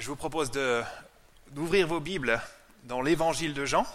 je 0.00 0.06
vous 0.06 0.16
propose 0.16 0.50
d'ouvrir 1.48 1.86
vos 1.86 2.00
Bibles 2.00 2.40
dans 2.84 3.02
l'évangile 3.02 3.52
de 3.52 3.66
Jean. 3.66 3.86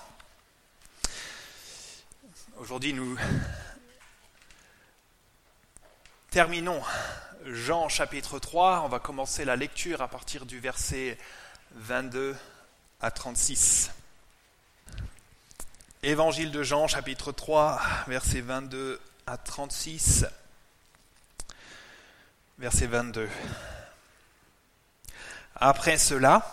Aujourd'hui, 2.58 2.94
nous 2.94 3.18
terminons 6.30 6.80
Jean 7.46 7.90
chapitre 7.90 8.38
3. 8.38 8.82
On 8.82 8.88
va 8.88 9.00
commencer 9.00 9.46
la 9.46 9.56
lecture 9.56 10.04
à 10.04 10.08
partir 10.08 10.46
du 10.46 10.60
verset 10.60 11.18
22 11.72 12.36
à 13.02 13.10
36. 13.10 13.90
Évangile 16.04 16.52
de 16.52 16.62
Jean 16.62 16.88
chapitre 16.88 17.32
3, 17.32 17.82
verset 18.06 18.42
22 18.42 19.02
à 19.26 19.38
36. 19.38 20.28
Verset 22.60 22.86
22. 22.86 23.28
Après 25.56 25.98
cela, 25.98 26.46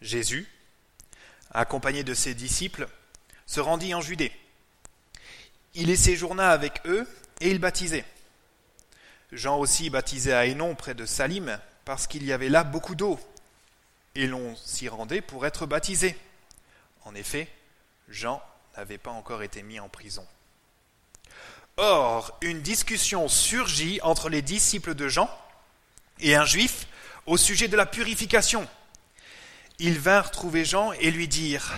Jésus, 0.00 0.48
accompagné 1.52 2.02
de 2.04 2.14
ses 2.14 2.34
disciples, 2.34 2.88
se 3.46 3.60
rendit 3.60 3.94
en 3.94 4.00
Judée. 4.00 4.32
Il 5.74 5.90
y 5.90 5.96
séjourna 5.96 6.50
avec 6.50 6.80
eux 6.86 7.06
et 7.40 7.50
il 7.50 7.58
baptisait. 7.58 8.04
Jean 9.32 9.58
aussi 9.58 9.90
baptisait 9.90 10.32
à 10.32 10.46
Hénon 10.46 10.74
près 10.74 10.94
de 10.94 11.04
Salim 11.04 11.58
parce 11.84 12.06
qu'il 12.06 12.24
y 12.24 12.32
avait 12.32 12.48
là 12.48 12.64
beaucoup 12.64 12.94
d'eau 12.94 13.18
et 14.14 14.26
l'on 14.26 14.54
s'y 14.56 14.88
rendait 14.88 15.20
pour 15.20 15.44
être 15.44 15.66
baptisé. 15.66 16.16
En 17.04 17.14
effet, 17.14 17.48
Jean 18.08 18.42
n'avait 18.76 18.98
pas 18.98 19.10
encore 19.10 19.42
été 19.42 19.62
mis 19.62 19.80
en 19.80 19.88
prison. 19.88 20.26
Or, 21.76 22.38
une 22.40 22.62
discussion 22.62 23.28
surgit 23.28 24.00
entre 24.02 24.28
les 24.28 24.42
disciples 24.42 24.94
de 24.94 25.08
Jean 25.08 25.28
et 26.20 26.36
un 26.36 26.44
juif 26.44 26.86
au 27.26 27.36
sujet 27.36 27.68
de 27.68 27.76
la 27.76 27.86
purification. 27.86 28.68
Ils 29.78 29.98
vinrent 29.98 30.30
trouver 30.30 30.64
Jean 30.64 30.92
et 30.92 31.10
lui 31.10 31.28
dirent 31.28 31.74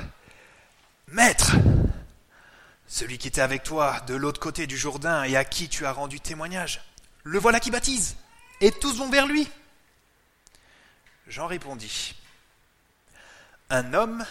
Maître, 1.09 1.52
celui 2.87 3.18
qui 3.18 3.29
était 3.29 3.40
avec 3.40 3.62
toi 3.62 4.01
de 4.06 4.15
l'autre 4.15 4.40
côté 4.40 4.66
du 4.66 4.76
Jourdain 4.76 5.24
et 5.24 5.37
à 5.37 5.45
qui 5.45 5.68
tu 5.68 5.87
as 5.87 5.93
rendu 5.93 6.21
témoignage, 6.21 6.82
le 7.24 7.38
voilà 7.38 7.60
qui 7.60 7.71
baptise, 7.71 8.16
et 8.60 8.71
tous 8.71 8.96
vont 8.96 9.10
vers 9.10 9.26
lui. 9.26 9.48
Jean 11.29 11.46
répondit 11.46 12.15
Un 13.71 13.95
homme 13.95 14.24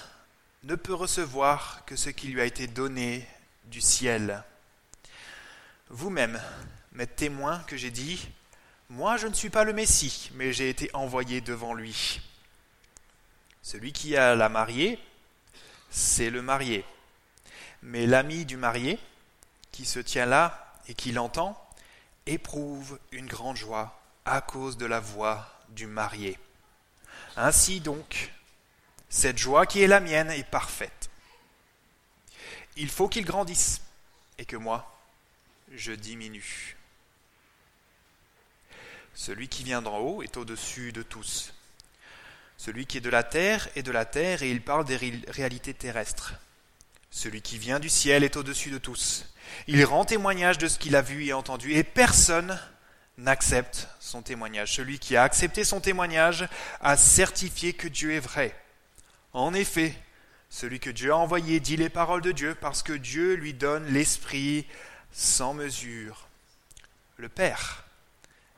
ne 0.64 0.76
peut 0.76 0.94
recevoir 0.94 1.84
que 1.86 1.96
ce 1.96 2.10
qui 2.10 2.28
lui 2.28 2.42
a 2.42 2.46
été 2.46 2.68
donné 2.68 3.28
du 3.66 3.82
ciel. 3.82 4.44
Vous-même 5.90 6.42
m'êtes 6.94 7.16
témoin 7.16 7.60
que 7.68 7.78
j'ai 7.78 7.92
dit 7.92 8.28
moi, 8.90 9.18
je 9.18 9.28
ne 9.28 9.34
suis 9.34 9.50
pas 9.50 9.64
le 9.64 9.74
Messie, 9.74 10.30
mais 10.36 10.54
j'ai 10.54 10.70
été 10.70 10.90
envoyé 10.94 11.42
devant 11.42 11.74
lui. 11.74 12.22
Celui 13.64 13.92
qui 13.92 14.16
a 14.16 14.36
la 14.36 14.48
mariée, 14.48 15.00
c'est 15.90 16.30
le 16.30 16.44
marié. 16.44 16.86
Mais 17.82 18.06
l'ami 18.06 18.46
du 18.46 18.58
marié, 18.58 19.00
qui 19.72 19.86
se 19.86 20.00
tient 20.00 20.28
là 20.28 20.76
et 20.88 20.94
qui 20.94 21.12
l'entend, 21.12 21.60
éprouve 22.28 23.00
une 23.12 23.26
grande 23.26 23.58
joie 23.58 24.00
à 24.24 24.42
cause 24.42 24.78
de 24.78 24.86
la 24.86 25.00
voix 25.00 25.50
du 25.70 25.88
marié. 25.88 26.38
Ainsi 27.38 27.80
donc, 27.80 28.32
cette 29.10 29.38
joie 29.38 29.66
qui 29.66 29.82
est 29.82 29.88
la 29.88 30.00
mienne 30.00 30.30
est 30.30 30.50
parfaite. 30.50 31.10
Il 32.78 32.90
faut 32.90 33.08
qu'il 33.08 33.26
grandisse 33.26 33.82
et 34.38 34.46
que 34.46 34.58
moi, 34.58 34.96
je 35.74 35.92
diminue. 35.92 36.75
Celui 39.16 39.48
qui 39.48 39.64
vient 39.64 39.82
d'en 39.82 39.98
haut 39.98 40.22
est 40.22 40.36
au-dessus 40.36 40.92
de 40.92 41.02
tous. 41.02 41.54
Celui 42.58 42.86
qui 42.86 42.98
est 42.98 43.02
de 43.02 43.10
la 43.10 43.24
terre 43.24 43.70
est 43.78 43.82
de 43.82 43.92
la 43.92 44.04
terre 44.04 44.44
et 44.44 44.52
il 44.52 44.62
parle 44.62 44.84
des 44.84 44.98
réalités 45.30 45.74
terrestres. 45.74 46.34
Celui 47.12 47.42
qui 47.42 47.58
vient 47.58 47.80
du 47.80 47.88
ciel 47.88 48.26
est 48.26 48.36
au-dessus 48.36 48.72
de 48.72 48.78
tous. 48.78 49.26
Il 49.68 49.86
rend 49.86 50.04
témoignage 50.04 50.58
de 50.58 50.68
ce 50.68 50.78
qu'il 50.78 50.98
a 50.98 51.02
vu 51.02 51.26
et 51.26 51.34
entendu 51.34 51.72
et 51.74 51.84
personne 51.84 52.60
n'accepte 53.18 53.88
son 54.02 54.22
témoignage. 54.22 54.76
Celui 54.76 55.00
qui 55.00 55.16
a 55.16 55.24
accepté 55.24 55.64
son 55.64 55.80
témoignage 55.80 56.50
a 56.82 56.98
certifié 56.98 57.72
que 57.72 57.88
Dieu 57.88 58.12
est 58.12 58.20
vrai. 58.20 58.54
En 59.32 59.54
effet, 59.54 59.98
celui 60.50 60.82
que 60.82 60.90
Dieu 60.90 61.14
a 61.14 61.18
envoyé 61.18 61.62
dit 61.62 61.78
les 61.78 61.90
paroles 61.90 62.22
de 62.22 62.34
Dieu 62.34 62.54
parce 62.54 62.84
que 62.84 62.94
Dieu 62.94 63.36
lui 63.36 63.54
donne 63.54 63.86
l'Esprit 63.86 64.68
sans 65.14 65.54
mesure. 65.54 66.28
Le 67.16 67.30
Père 67.30 67.85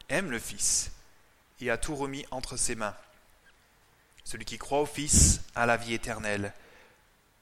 aime 0.10 0.32
le 0.32 0.40
Fils 0.40 0.92
et 1.60 1.72
a 1.72 1.78
tout 1.78 1.96
remis 1.96 2.26
entre 2.32 2.58
ses 2.58 2.76
mains. 2.76 2.96
Celui 4.24 4.46
qui 4.46 4.58
croit 4.58 4.82
au 4.82 4.86
Fils 4.86 5.42
a 5.56 5.66
la 5.66 5.78
vie 5.78 5.94
éternelle. 5.94 6.54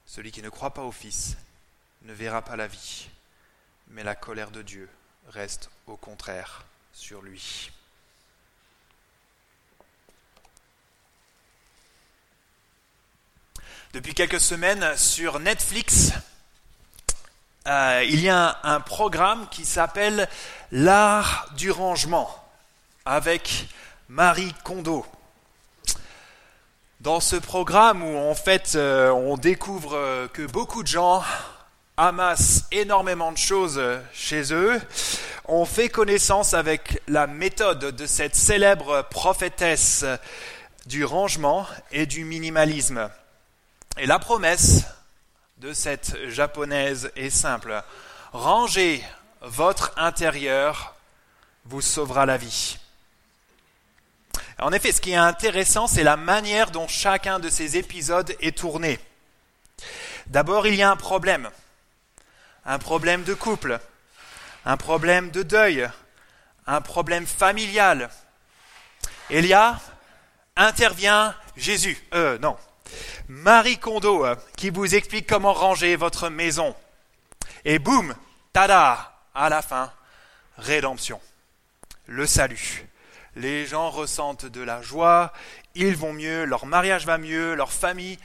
Celui 0.06 0.30
qui 0.30 0.42
ne 0.42 0.48
croit 0.48 0.72
pas 0.72 0.82
au 0.82 0.92
Fils 0.92 1.36
ne 2.02 2.12
verra 2.12 2.42
pas 2.42 2.56
la 2.56 2.68
vie, 2.68 3.08
mais 3.88 4.04
la 4.04 4.14
colère 4.14 4.50
de 4.50 4.62
Dieu 4.62 4.88
reste 5.28 5.70
au 5.86 5.96
contraire 5.96 6.64
sur 6.92 7.22
lui. 7.22 7.70
Depuis 13.92 14.14
quelques 14.14 14.40
semaines 14.40 14.96
sur 14.96 15.40
Netflix, 15.40 16.12
euh, 17.66 18.04
il 18.08 18.20
y 18.20 18.28
a 18.28 18.60
un 18.62 18.80
programme 18.80 19.48
qui 19.48 19.64
s'appelle 19.64 20.28
L'art 20.70 21.52
du 21.56 21.70
rangement 21.70 22.45
avec 23.06 23.68
Marie 24.08 24.52
Kondo. 24.64 25.06
Dans 27.00 27.20
ce 27.20 27.36
programme 27.36 28.02
où 28.02 28.16
en 28.18 28.34
fait 28.34 28.72
euh, 28.74 29.10
on 29.10 29.36
découvre 29.36 29.94
euh, 29.94 30.26
que 30.28 30.42
beaucoup 30.42 30.82
de 30.82 30.88
gens 30.88 31.22
amassent 31.96 32.64
énormément 32.72 33.30
de 33.30 33.38
choses 33.38 33.78
euh, 33.78 34.00
chez 34.12 34.52
eux, 34.52 34.80
on 35.44 35.64
fait 35.64 35.88
connaissance 35.88 36.52
avec 36.52 37.00
la 37.06 37.28
méthode 37.28 37.94
de 37.94 38.06
cette 38.06 38.34
célèbre 38.34 39.02
prophétesse 39.08 40.04
du 40.86 41.04
rangement 41.04 41.66
et 41.92 42.06
du 42.06 42.24
minimalisme. 42.24 43.08
Et 43.98 44.06
la 44.06 44.18
promesse 44.18 44.84
de 45.58 45.72
cette 45.72 46.16
japonaise 46.28 47.12
est 47.14 47.30
simple. 47.30 47.82
Rangez 48.32 49.02
votre 49.42 49.92
intérieur 49.96 50.96
vous 51.66 51.80
sauvera 51.80 52.26
la 52.26 52.36
vie. 52.36 52.78
En 54.58 54.72
effet, 54.72 54.90
ce 54.90 55.02
qui 55.02 55.12
est 55.12 55.16
intéressant, 55.16 55.86
c'est 55.86 56.02
la 56.02 56.16
manière 56.16 56.70
dont 56.70 56.88
chacun 56.88 57.38
de 57.38 57.50
ces 57.50 57.76
épisodes 57.76 58.34
est 58.40 58.56
tourné. 58.56 58.98
D'abord, 60.28 60.66
il 60.66 60.74
y 60.74 60.82
a 60.82 60.90
un 60.90 60.96
problème. 60.96 61.50
Un 62.64 62.78
problème 62.78 63.22
de 63.22 63.34
couple, 63.34 63.78
un 64.64 64.76
problème 64.76 65.30
de 65.30 65.42
deuil, 65.42 65.88
un 66.66 66.80
problème 66.80 67.26
familial. 67.26 68.10
Elia 69.30 69.78
intervient 70.56 71.34
Jésus, 71.56 72.02
euh, 72.14 72.38
non, 72.38 72.56
Marie 73.28 73.78
Kondo, 73.78 74.24
euh, 74.24 74.34
qui 74.56 74.70
vous 74.70 74.94
explique 74.94 75.28
comment 75.28 75.52
ranger 75.52 75.94
votre 75.96 76.28
maison. 76.28 76.74
Et 77.64 77.78
boum, 77.78 78.16
tada, 78.52 79.20
à 79.34 79.48
la 79.48 79.62
fin, 79.62 79.92
rédemption, 80.56 81.20
le 82.06 82.26
salut 82.26 82.86
les 83.36 83.66
gens 83.66 83.90
ressentent 83.90 84.46
de 84.46 84.62
la 84.62 84.82
joie, 84.82 85.32
ils 85.74 85.94
vont 85.94 86.14
mieux, 86.14 86.44
leur 86.44 86.64
mariage 86.64 87.04
va 87.04 87.18
mieux, 87.18 87.54
leur 87.54 87.70
famille 87.70 88.18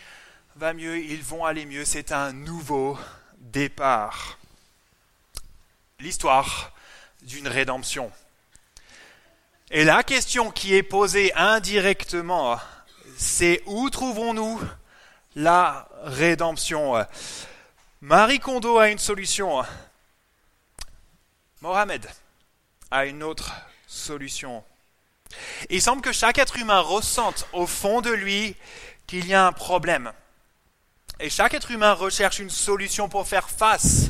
va 0.56 0.74
mieux, 0.74 0.98
ils 0.98 1.22
vont 1.22 1.46
aller 1.46 1.66
mieux. 1.66 1.86
C'est 1.86 2.14
un 2.14 2.32
nouveau 2.32 2.98
départ. 3.38 4.40
L'histoire 6.00 6.72
d'une 7.22 7.48
rédemption. 7.48 8.12
Et 9.70 9.84
la 9.84 10.04
question 10.04 10.50
qui 10.50 10.76
est 10.76 10.84
posée 10.84 11.34
indirectement, 11.36 12.60
c'est 13.18 13.62
où 13.66 13.90
trouvons-nous 13.90 14.62
la 15.36 15.88
rédemption? 16.04 17.06
Marie 18.00 18.40
Kondo 18.40 18.78
a 18.80 18.90
une 18.90 18.98
solution. 18.98 19.64
Mohamed 21.62 22.10
a 22.90 23.06
une 23.06 23.24
autre 23.24 23.54
solution. 23.88 24.64
Il 25.70 25.82
semble 25.82 26.02
que 26.02 26.12
chaque 26.12 26.38
être 26.38 26.58
humain 26.58 26.80
ressente 26.80 27.48
au 27.54 27.68
fond 27.68 28.02
de 28.02 28.12
lui 28.12 28.56
qu'il 29.08 29.28
y 29.28 29.34
a 29.34 29.46
un 29.46 29.52
problème. 29.52 30.12
Et 31.20 31.30
chaque 31.30 31.54
être 31.54 31.72
humain 31.72 31.94
recherche 31.94 32.40
une 32.40 32.50
solution 32.50 33.10
pour 33.10 33.28
faire 33.28 33.50
face 33.50 34.10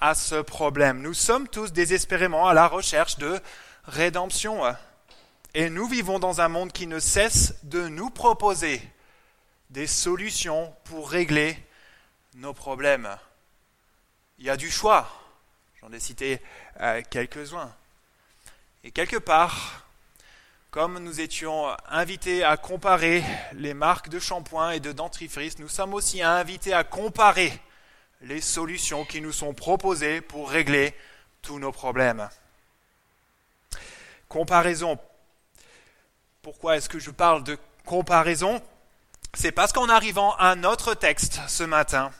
à 0.00 0.14
ce 0.14 0.36
problème. 0.40 1.02
Nous 1.02 1.14
sommes 1.14 1.48
tous 1.48 1.72
désespérément 1.72 2.48
à 2.48 2.54
la 2.54 2.66
recherche 2.66 3.18
de 3.18 3.40
rédemption. 3.84 4.62
Et 5.54 5.70
nous 5.70 5.86
vivons 5.86 6.18
dans 6.18 6.40
un 6.40 6.48
monde 6.48 6.72
qui 6.72 6.86
ne 6.86 6.98
cesse 6.98 7.54
de 7.62 7.88
nous 7.88 8.10
proposer 8.10 8.82
des 9.70 9.86
solutions 9.86 10.74
pour 10.84 11.10
régler 11.10 11.58
nos 12.34 12.52
problèmes. 12.52 13.08
Il 14.38 14.46
y 14.46 14.50
a 14.50 14.56
du 14.56 14.70
choix. 14.70 15.08
J'en 15.80 15.92
ai 15.92 16.00
cité 16.00 16.40
euh, 16.80 17.02
quelques-uns. 17.10 17.72
Et 18.84 18.90
quelque 18.90 19.16
part, 19.16 19.87
Comme 20.78 21.00
nous 21.00 21.20
étions 21.20 21.76
invités 21.88 22.44
à 22.44 22.56
comparer 22.56 23.24
les 23.54 23.74
marques 23.74 24.10
de 24.10 24.20
shampoing 24.20 24.70
et 24.70 24.78
de 24.78 24.92
dentifrice, 24.92 25.58
nous 25.58 25.66
sommes 25.66 25.92
aussi 25.92 26.22
invités 26.22 26.72
à 26.72 26.84
comparer 26.84 27.52
les 28.20 28.40
solutions 28.40 29.04
qui 29.04 29.20
nous 29.20 29.32
sont 29.32 29.54
proposées 29.54 30.20
pour 30.20 30.48
régler 30.48 30.94
tous 31.42 31.58
nos 31.58 31.72
problèmes. 31.72 32.28
Comparaison. 34.28 35.00
Pourquoi 36.42 36.76
est-ce 36.76 36.88
que 36.88 37.00
je 37.00 37.10
parle 37.10 37.42
de 37.42 37.58
comparaison? 37.84 38.62
C'est 39.34 39.50
parce 39.50 39.72
qu'en 39.72 39.88
arrivant 39.88 40.36
à 40.36 40.54
notre 40.54 40.94
texte 40.94 41.40
ce 41.48 41.64
matin, 41.64 42.12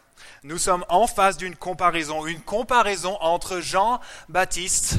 nous 0.43 0.59
sommes 0.59 0.85
en 0.89 1.07
face 1.07 1.37
d'une 1.37 1.55
comparaison, 1.55 2.27
une 2.27 2.43
comparaison 2.43 3.19
entre 3.21 3.61
Jean-Baptiste 3.61 4.97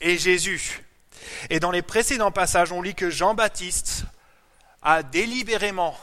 et 0.00 0.18
Jésus. 0.18 0.84
Et 1.50 1.60
dans 1.60 1.70
les 1.70 1.82
précédents 1.82 2.30
passages, 2.30 2.72
on 2.72 2.82
lit 2.82 2.94
que 2.94 3.10
Jean-Baptiste 3.10 4.04
a 4.82 5.02
délibérément 5.02 5.96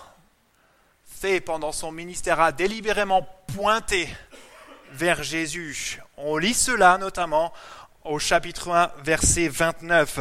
fait 1.06 1.42
pendant 1.42 1.72
son 1.72 1.92
ministère, 1.92 2.40
a 2.40 2.52
délibérément 2.52 3.28
pointé 3.54 4.08
vers 4.94 5.22
Jésus. 5.24 6.00
On 6.18 6.38
lit 6.38 6.54
cela 6.54 6.98
notamment 6.98 7.54
au 8.04 8.20
chapitre 8.20 8.72
1, 8.72 8.92
verset 9.04 9.50
29. 9.50 10.20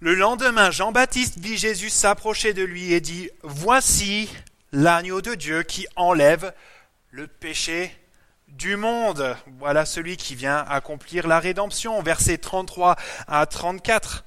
Le 0.00 0.14
lendemain, 0.14 0.70
Jean-Baptiste 0.70 1.38
vit 1.38 1.56
Jésus 1.56 1.90
s'approcher 1.90 2.52
de 2.52 2.62
lui 2.62 2.92
et 2.92 3.00
dit, 3.00 3.30
Voici 3.42 4.30
l'agneau 4.72 5.20
de 5.20 5.34
Dieu 5.34 5.62
qui 5.62 5.86
enlève 5.96 6.52
le 7.10 7.26
péché 7.26 7.96
du 8.54 8.76
monde. 8.76 9.36
Voilà 9.58 9.84
celui 9.84 10.16
qui 10.16 10.34
vient 10.34 10.64
accomplir 10.68 11.26
la 11.26 11.40
rédemption. 11.40 12.02
Versets 12.02 12.38
33 12.38 12.96
à 13.26 13.46
34. 13.46 14.24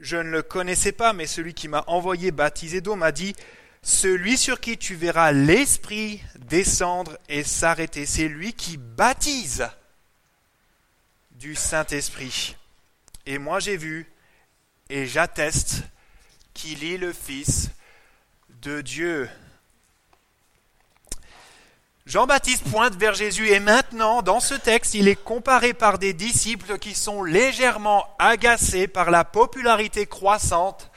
Je 0.00 0.16
ne 0.16 0.30
le 0.30 0.42
connaissais 0.42 0.92
pas, 0.92 1.12
mais 1.12 1.26
celui 1.26 1.54
qui 1.54 1.68
m'a 1.68 1.84
envoyé 1.86 2.30
baptiser 2.30 2.80
d'eau 2.80 2.96
m'a 2.96 3.12
dit, 3.12 3.34
celui 3.82 4.36
sur 4.36 4.60
qui 4.60 4.78
tu 4.78 4.94
verras 4.94 5.32
l'Esprit 5.32 6.22
descendre 6.38 7.18
et 7.28 7.42
s'arrêter, 7.42 8.06
c'est 8.06 8.28
lui 8.28 8.52
qui 8.52 8.76
baptise 8.76 9.68
du 11.32 11.54
Saint-Esprit. 11.54 12.56
Et 13.26 13.38
moi 13.38 13.58
j'ai 13.58 13.76
vu 13.76 14.06
et 14.88 15.06
j'atteste 15.06 15.82
qu'il 16.54 16.84
est 16.84 16.98
le 16.98 17.12
Fils 17.12 17.70
de 18.60 18.80
Dieu. 18.80 19.28
Jean-Baptiste 22.04 22.68
pointe 22.68 22.96
vers 22.96 23.14
Jésus 23.14 23.48
et 23.50 23.60
maintenant, 23.60 24.22
dans 24.22 24.40
ce 24.40 24.54
texte, 24.54 24.94
il 24.94 25.06
est 25.06 25.22
comparé 25.22 25.72
par 25.72 25.98
des 25.98 26.12
disciples 26.12 26.78
qui 26.78 26.94
sont 26.94 27.22
légèrement 27.22 28.12
agacés 28.18 28.88
par 28.88 29.12
la 29.12 29.24
popularité 29.24 30.06
croissante. 30.06 30.90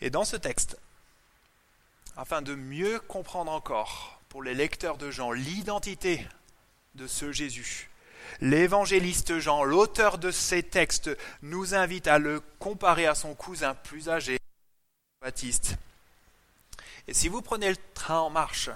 Et 0.00 0.10
dans 0.10 0.24
ce 0.24 0.36
texte, 0.36 0.78
afin 2.16 2.40
de 2.40 2.54
mieux 2.54 3.00
comprendre 3.00 3.50
encore 3.50 4.20
pour 4.28 4.44
les 4.44 4.54
lecteurs 4.54 4.98
de 4.98 5.10
Jean 5.10 5.32
l'identité 5.32 6.24
de 6.94 7.08
ce 7.08 7.32
Jésus, 7.32 7.90
l'évangéliste 8.40 9.40
Jean, 9.40 9.64
l'auteur 9.64 10.16
de 10.18 10.30
ces 10.30 10.62
textes, 10.62 11.10
nous 11.42 11.74
invite 11.74 12.06
à 12.06 12.20
le 12.20 12.40
comparer 12.60 13.06
à 13.06 13.16
son 13.16 13.34
cousin 13.34 13.74
plus 13.74 14.08
âgé, 14.08 14.38
Baptiste. 15.20 15.76
Et 17.08 17.14
si 17.14 17.28
vous 17.28 17.40
prenez 17.40 17.70
le 17.70 17.76
train 17.94 18.18
en 18.18 18.28
marche, 18.28 18.68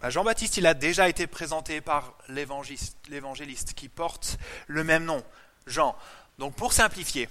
bah, 0.00 0.10
Jean-Baptiste, 0.10 0.58
il 0.58 0.66
a 0.66 0.74
déjà 0.74 1.08
été 1.08 1.26
présenté 1.26 1.80
par 1.80 2.14
l'évangéliste 2.28 3.74
qui 3.74 3.88
porte 3.88 4.38
le 4.68 4.84
même 4.84 5.04
nom, 5.04 5.24
Jean. 5.66 5.96
Donc 6.38 6.54
pour 6.54 6.72
simplifier, 6.72 7.28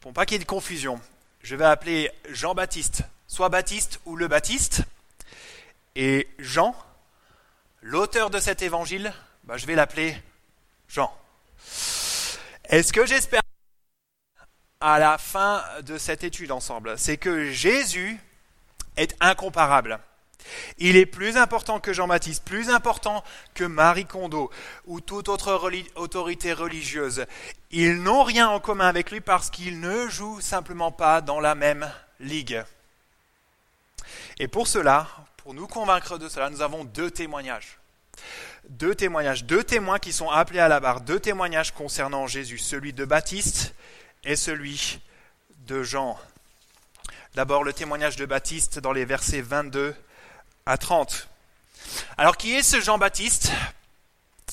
pour 0.00 0.12
pas 0.12 0.26
qu'il 0.26 0.34
y 0.34 0.36
ait 0.36 0.44
de 0.44 0.48
confusion, 0.48 1.00
je 1.42 1.56
vais 1.56 1.64
appeler 1.64 2.10
Jean-Baptiste, 2.28 3.04
soit 3.26 3.48
Baptiste 3.48 3.98
ou 4.04 4.16
le 4.16 4.28
Baptiste. 4.28 4.82
Et 5.96 6.28
Jean, 6.38 6.76
l'auteur 7.80 8.28
de 8.28 8.40
cet 8.40 8.60
évangile, 8.60 9.10
bah, 9.44 9.56
je 9.56 9.64
vais 9.64 9.74
l'appeler 9.74 10.22
Jean. 10.86 11.10
Est-ce 12.64 12.92
que 12.92 13.06
j'espère 13.06 13.40
à 14.80 14.98
la 14.98 15.16
fin 15.16 15.64
de 15.80 15.96
cette 15.96 16.24
étude 16.24 16.52
ensemble, 16.52 16.98
c'est 16.98 17.16
que 17.16 17.50
Jésus 17.50 18.20
est 18.96 19.16
incomparable. 19.20 20.00
Il 20.78 20.96
est 20.96 21.06
plus 21.06 21.36
important 21.36 21.80
que 21.80 21.92
Jean-Baptiste, 21.92 22.44
plus 22.44 22.68
important 22.68 23.24
que 23.54 23.64
Marie 23.64 24.06
Kondo 24.06 24.50
ou 24.86 25.00
toute 25.00 25.28
autre 25.28 25.60
autorité 25.96 26.52
religieuse. 26.52 27.26
Ils 27.70 28.02
n'ont 28.02 28.22
rien 28.22 28.48
en 28.48 28.60
commun 28.60 28.86
avec 28.86 29.10
lui 29.10 29.20
parce 29.20 29.50
qu'ils 29.50 29.80
ne 29.80 30.06
jouent 30.08 30.40
simplement 30.40 30.92
pas 30.92 31.20
dans 31.20 31.40
la 31.40 31.54
même 31.54 31.90
ligue. 32.20 32.62
Et 34.38 34.48
pour 34.48 34.66
cela, 34.66 35.08
pour 35.38 35.54
nous 35.54 35.66
convaincre 35.66 36.18
de 36.18 36.28
cela, 36.28 36.50
nous 36.50 36.62
avons 36.62 36.84
deux 36.84 37.10
témoignages. 37.10 37.78
Deux 38.68 38.94
témoignages, 38.94 39.44
deux 39.44 39.62
témoins 39.62 39.98
qui 39.98 40.12
sont 40.12 40.30
appelés 40.30 40.60
à 40.60 40.68
la 40.68 40.80
barre, 40.80 41.00
deux 41.00 41.20
témoignages 41.20 41.72
concernant 41.72 42.26
Jésus, 42.26 42.58
celui 42.58 42.92
de 42.92 43.04
Baptiste 43.04 43.74
et 44.24 44.36
celui 44.36 45.00
de 45.66 45.82
Jean. 45.82 46.18
D'abord 47.34 47.64
le 47.64 47.72
témoignage 47.72 48.14
de 48.14 48.26
Baptiste 48.26 48.78
dans 48.78 48.92
les 48.92 49.04
versets 49.04 49.40
22 49.40 49.96
à 50.66 50.78
30. 50.78 51.28
Alors 52.16 52.36
qui 52.36 52.54
est 52.54 52.62
ce 52.62 52.80
Jean-Baptiste 52.80 53.50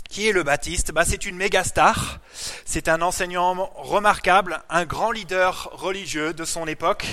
Qui 0.10 0.28
est 0.28 0.32
le 0.32 0.42
Baptiste? 0.42 0.92
Bah, 0.92 1.06
C'est 1.06 1.28
une 1.28 1.36
méga 1.36 1.64
star, 1.64 2.18
c'est 2.66 2.88
un 2.88 3.04
enseignant 3.04 3.72
remarquable, 3.76 4.64
un 4.68 4.86
grand 4.86 5.12
leader 5.12 5.70
religieux 5.74 6.34
de 6.34 6.44
son 6.44 6.66
époque. 6.66 7.06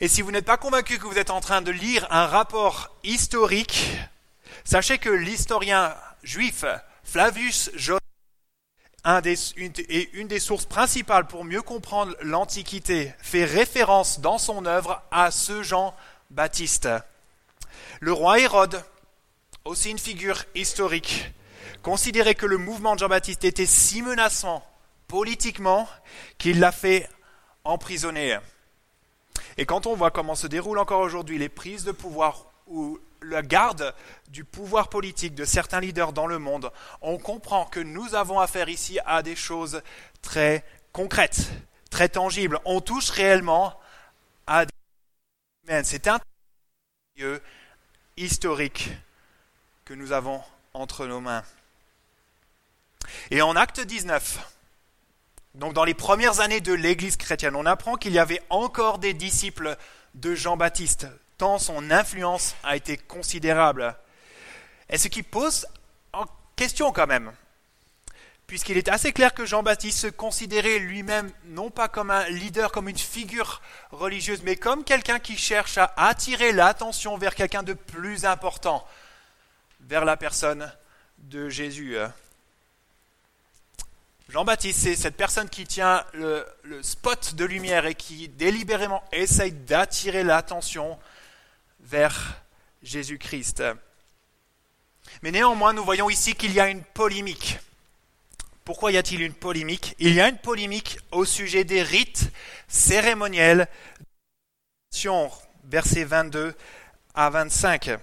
Et 0.00 0.08
si 0.08 0.20
vous 0.20 0.30
n'êtes 0.30 0.44
pas 0.44 0.58
convaincu 0.58 0.98
que 0.98 1.06
vous 1.06 1.16
êtes 1.16 1.30
en 1.30 1.40
train 1.40 1.62
de 1.62 1.70
lire 1.70 2.06
un 2.10 2.26
rapport 2.26 2.94
historique, 3.02 3.96
sachez 4.64 4.98
que 4.98 5.08
l'historien 5.08 5.94
juif 6.22 6.66
Flavius 7.02 7.70
Une, 9.06 9.72
et 9.88 10.10
une 10.14 10.26
des 10.26 10.40
sources 10.40 10.66
principales 10.66 11.28
pour 11.28 11.44
mieux 11.44 11.62
comprendre 11.62 12.16
l'Antiquité, 12.22 13.14
fait 13.20 13.44
référence 13.44 14.18
dans 14.18 14.36
son 14.36 14.66
œuvre 14.66 15.00
à 15.12 15.30
ce 15.30 15.62
Jean-Baptiste. 15.62 16.88
Le 18.00 18.12
roi 18.12 18.40
Hérode, 18.40 18.82
aussi 19.64 19.92
une 19.92 19.98
figure 20.00 20.44
historique, 20.56 21.32
considérait 21.82 22.34
que 22.34 22.46
le 22.46 22.58
mouvement 22.58 22.94
de 22.94 22.98
Jean-Baptiste 22.98 23.44
était 23.44 23.64
si 23.64 24.02
menaçant 24.02 24.66
politiquement 25.06 25.88
qu'il 26.36 26.58
l'a 26.58 26.72
fait 26.72 27.08
emprisonner. 27.62 28.38
Et 29.56 29.66
quand 29.66 29.86
on 29.86 29.94
voit 29.94 30.10
comment 30.10 30.34
se 30.34 30.48
déroulent 30.48 30.80
encore 30.80 31.00
aujourd'hui 31.00 31.38
les 31.38 31.48
prises 31.48 31.84
de 31.84 31.92
pouvoir 31.92 32.46
ou 32.66 32.98
la 33.22 33.42
garde 33.42 33.94
du 34.28 34.44
pouvoir 34.44 34.88
politique 34.88 35.34
de 35.34 35.44
certains 35.44 35.80
leaders 35.80 36.12
dans 36.12 36.26
le 36.26 36.38
monde, 36.38 36.70
on 37.00 37.18
comprend 37.18 37.66
que 37.66 37.80
nous 37.80 38.14
avons 38.14 38.40
affaire 38.40 38.68
ici 38.68 38.98
à 39.06 39.22
des 39.22 39.36
choses 39.36 39.82
très 40.22 40.64
concrètes, 40.92 41.50
très 41.90 42.08
tangibles. 42.08 42.58
On 42.64 42.80
touche 42.80 43.10
réellement 43.10 43.78
à 44.46 44.64
des 44.64 44.72
humaines. 45.64 45.84
C'est 45.84 46.08
un 46.08 46.18
lieu 47.16 47.42
historique 48.16 48.90
que 49.84 49.94
nous 49.94 50.12
avons 50.12 50.42
entre 50.74 51.06
nos 51.06 51.20
mains. 51.20 51.44
Et 53.30 53.40
en 53.42 53.56
acte 53.56 53.80
19, 53.80 54.38
donc 55.54 55.72
dans 55.72 55.84
les 55.84 55.94
premières 55.94 56.40
années 56.40 56.60
de 56.60 56.72
l'Église 56.72 57.16
chrétienne, 57.16 57.56
on 57.56 57.66
apprend 57.66 57.96
qu'il 57.96 58.12
y 58.12 58.18
avait 58.18 58.42
encore 58.50 58.98
des 58.98 59.14
disciples 59.14 59.76
de 60.14 60.34
Jean-Baptiste 60.34 61.06
tant 61.38 61.58
son 61.58 61.90
influence 61.90 62.54
a 62.62 62.76
été 62.76 62.96
considérable. 62.96 63.94
Et 64.88 64.98
ce 64.98 65.08
qui 65.08 65.22
pose 65.22 65.66
en 66.12 66.24
question 66.54 66.92
quand 66.92 67.06
même, 67.06 67.32
puisqu'il 68.46 68.76
est 68.76 68.88
assez 68.88 69.12
clair 69.12 69.34
que 69.34 69.44
Jean-Baptiste 69.44 69.98
se 69.98 70.06
considérait 70.06 70.78
lui-même 70.78 71.30
non 71.46 71.70
pas 71.70 71.88
comme 71.88 72.10
un 72.10 72.28
leader, 72.28 72.70
comme 72.70 72.88
une 72.88 72.98
figure 72.98 73.60
religieuse, 73.90 74.42
mais 74.44 74.56
comme 74.56 74.84
quelqu'un 74.84 75.18
qui 75.18 75.36
cherche 75.36 75.78
à 75.78 75.92
attirer 75.96 76.52
l'attention 76.52 77.18
vers 77.18 77.34
quelqu'un 77.34 77.62
de 77.62 77.74
plus 77.74 78.24
important, 78.24 78.86
vers 79.80 80.04
la 80.04 80.16
personne 80.16 80.72
de 81.18 81.48
Jésus. 81.48 81.96
Jean-Baptiste, 84.28 84.80
c'est 84.80 84.96
cette 84.96 85.16
personne 85.16 85.48
qui 85.48 85.64
tient 85.64 86.04
le, 86.12 86.44
spot 86.82 87.34
de 87.34 87.44
lumière 87.44 87.86
et 87.86 87.94
qui 87.94 88.28
délibérément 88.28 89.02
essaye 89.12 89.52
d'attirer 89.52 90.24
l'attention 90.24 90.98
vers 91.86 92.42
Jésus-Christ. 92.82 93.62
Mais 95.22 95.30
néanmoins, 95.30 95.72
nous 95.72 95.84
voyons 95.84 96.10
ici 96.10 96.34
qu'il 96.34 96.52
y 96.52 96.60
a 96.60 96.68
une 96.68 96.82
polémique. 96.82 97.58
Pourquoi 98.64 98.90
y 98.90 98.96
a-t-il 98.96 99.22
une 99.22 99.32
polémique? 99.32 99.94
Il 100.00 100.12
y 100.12 100.20
a 100.20 100.28
une 100.28 100.38
polémique 100.38 100.98
au 101.12 101.24
sujet 101.24 101.64
des 101.64 101.82
rites 101.82 102.30
cérémoniels, 102.66 103.68
versets 105.64 106.04
22 106.04 106.54
à 107.14 107.30
25. 107.30 107.98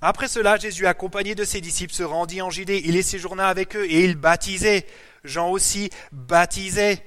Après 0.00 0.28
cela, 0.28 0.56
Jésus, 0.56 0.86
accompagné 0.86 1.34
de 1.34 1.44
ses 1.44 1.60
disciples, 1.60 1.94
se 1.94 2.02
rendit 2.02 2.42
en 2.42 2.50
Judée. 2.50 2.82
Il 2.84 2.96
y 2.96 3.02
séjourna 3.02 3.48
avec 3.48 3.76
eux 3.76 3.84
et 3.84 4.04
il 4.04 4.16
baptisait. 4.16 4.86
Jean 5.24 5.50
aussi 5.50 5.90
baptisait. 6.12 7.04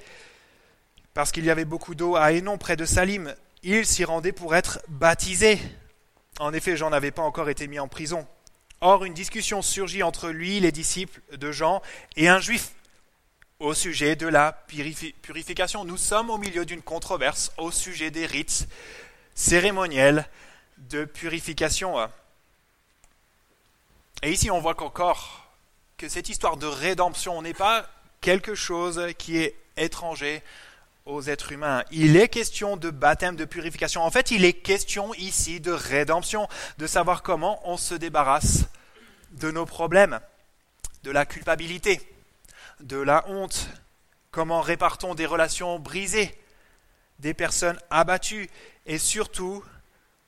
Parce 1.14 1.32
qu'il 1.32 1.44
y 1.44 1.50
avait 1.50 1.64
beaucoup 1.64 1.94
d'eau 1.94 2.16
à 2.16 2.32
Hénon, 2.32 2.58
près 2.58 2.76
de 2.76 2.84
Salim. 2.84 3.34
Il 3.62 3.86
s'y 3.86 4.04
rendait 4.04 4.32
pour 4.32 4.54
être 4.54 4.80
baptisé. 4.88 5.58
En 6.42 6.52
effet, 6.52 6.76
Jean 6.76 6.90
n'avait 6.90 7.12
pas 7.12 7.22
encore 7.22 7.48
été 7.50 7.68
mis 7.68 7.78
en 7.78 7.86
prison. 7.86 8.26
Or, 8.80 9.04
une 9.04 9.14
discussion 9.14 9.62
surgit 9.62 10.02
entre 10.02 10.30
lui, 10.30 10.58
les 10.58 10.72
disciples 10.72 11.20
de 11.36 11.52
Jean, 11.52 11.80
et 12.16 12.28
un 12.28 12.40
juif 12.40 12.72
au 13.60 13.74
sujet 13.74 14.16
de 14.16 14.26
la 14.26 14.50
purification. 15.22 15.84
Nous 15.84 15.96
sommes 15.96 16.30
au 16.30 16.38
milieu 16.38 16.64
d'une 16.64 16.82
controverse 16.82 17.52
au 17.58 17.70
sujet 17.70 18.10
des 18.10 18.26
rites 18.26 18.66
cérémoniels 19.36 20.28
de 20.78 21.04
purification. 21.04 21.94
Et 24.24 24.32
ici, 24.32 24.50
on 24.50 24.58
voit 24.58 24.74
qu'encore 24.74 25.46
que 25.96 26.08
cette 26.08 26.28
histoire 26.28 26.56
de 26.56 26.66
rédemption 26.66 27.40
n'est 27.40 27.54
pas 27.54 27.88
quelque 28.20 28.56
chose 28.56 29.00
qui 29.16 29.38
est 29.38 29.54
étranger 29.76 30.42
aux 31.04 31.22
êtres 31.22 31.52
humains. 31.52 31.84
Il 31.90 32.16
est 32.16 32.28
question 32.28 32.76
de 32.76 32.90
baptême, 32.90 33.36
de 33.36 33.44
purification. 33.44 34.02
En 34.02 34.10
fait, 34.10 34.30
il 34.30 34.44
est 34.44 34.52
question 34.52 35.12
ici 35.14 35.60
de 35.60 35.72
rédemption, 35.72 36.48
de 36.78 36.86
savoir 36.86 37.22
comment 37.22 37.60
on 37.68 37.76
se 37.76 37.94
débarrasse 37.94 38.64
de 39.32 39.50
nos 39.50 39.66
problèmes, 39.66 40.20
de 41.02 41.10
la 41.10 41.26
culpabilité, 41.26 42.00
de 42.80 42.98
la 42.98 43.28
honte, 43.28 43.68
comment 44.30 44.60
répartons 44.60 45.14
des 45.14 45.26
relations 45.26 45.78
brisées, 45.78 46.38
des 47.18 47.34
personnes 47.34 47.78
abattues, 47.90 48.50
et 48.86 48.98
surtout, 48.98 49.64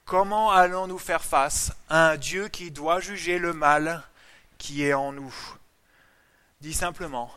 comment 0.05 0.51
allons-nous 0.51 0.99
faire 0.99 1.25
face 1.25 1.73
à 1.89 2.11
un 2.11 2.17
Dieu 2.17 2.49
qui 2.49 2.71
doit 2.71 3.01
juger 3.01 3.39
le 3.39 3.53
mal 3.53 4.03
qui 4.59 4.85
est 4.85 4.95
en 4.95 5.13
nous? 5.13 5.35
Dit 6.61 6.75
simplement, 6.75 7.33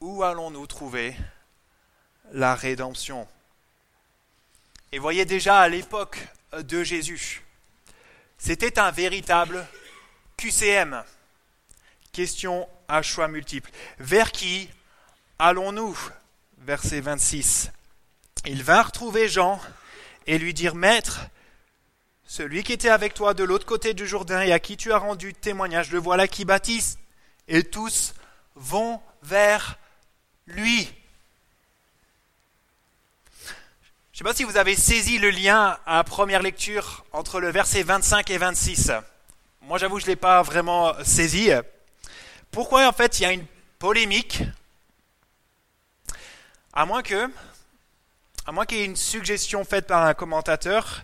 où 0.00 0.22
allons-nous 0.22 0.66
trouver 0.66 1.16
la 2.32 2.54
rédemption. 2.54 3.26
Et 4.92 4.98
voyez 4.98 5.24
déjà 5.24 5.60
à 5.60 5.68
l'époque 5.68 6.18
de 6.52 6.82
Jésus, 6.82 7.42
c'était 8.38 8.78
un 8.78 8.90
véritable 8.90 9.66
QCM, 10.36 11.02
question 12.12 12.68
à 12.88 13.02
choix 13.02 13.28
multiples. 13.28 13.70
Vers 13.98 14.32
qui 14.32 14.68
allons-nous? 15.38 15.98
Verset 16.58 17.00
26. 17.00 17.70
Ils 18.46 18.62
vinrent 18.62 18.92
trouver 18.92 19.28
Jean 19.28 19.60
et 20.26 20.38
lui 20.38 20.54
dire, 20.54 20.74
Maître, 20.74 21.20
celui 22.24 22.62
qui 22.64 22.72
était 22.72 22.88
avec 22.88 23.14
toi 23.14 23.34
de 23.34 23.44
l'autre 23.44 23.66
côté 23.66 23.94
du 23.94 24.06
Jourdain 24.06 24.42
et 24.42 24.52
à 24.52 24.58
qui 24.58 24.76
tu 24.76 24.92
as 24.92 24.98
rendu 24.98 25.32
témoignage, 25.32 25.90
le 25.92 25.98
voilà 25.98 26.26
qui 26.26 26.44
baptise. 26.44 26.98
Et 27.48 27.62
tous 27.62 28.14
vont 28.56 29.00
vers 29.22 29.78
lui. 30.46 30.88
Je 34.16 34.22
ne 34.22 34.28
sais 34.28 34.32
pas 34.32 34.36
si 34.38 34.44
vous 34.44 34.56
avez 34.56 34.74
saisi 34.74 35.18
le 35.18 35.28
lien 35.28 35.78
à 35.84 36.02
première 36.02 36.40
lecture 36.40 37.04
entre 37.12 37.38
le 37.38 37.50
verset 37.50 37.82
25 37.82 38.30
et 38.30 38.38
26. 38.38 38.90
Moi, 39.60 39.76
j'avoue, 39.76 40.00
je 40.00 40.06
ne 40.06 40.12
l'ai 40.12 40.16
pas 40.16 40.40
vraiment 40.40 40.94
saisi. 41.04 41.50
Pourquoi, 42.50 42.88
en 42.88 42.92
fait, 42.92 43.18
il 43.18 43.22
y 43.24 43.26
a 43.26 43.32
une 43.32 43.44
polémique? 43.78 44.42
À 46.72 46.86
moins 46.86 47.02
que, 47.02 47.30
à 48.46 48.52
moins 48.52 48.64
qu'il 48.64 48.78
y 48.78 48.80
ait 48.80 48.86
une 48.86 48.96
suggestion 48.96 49.66
faite 49.66 49.86
par 49.86 50.02
un 50.06 50.14
commentateur, 50.14 51.02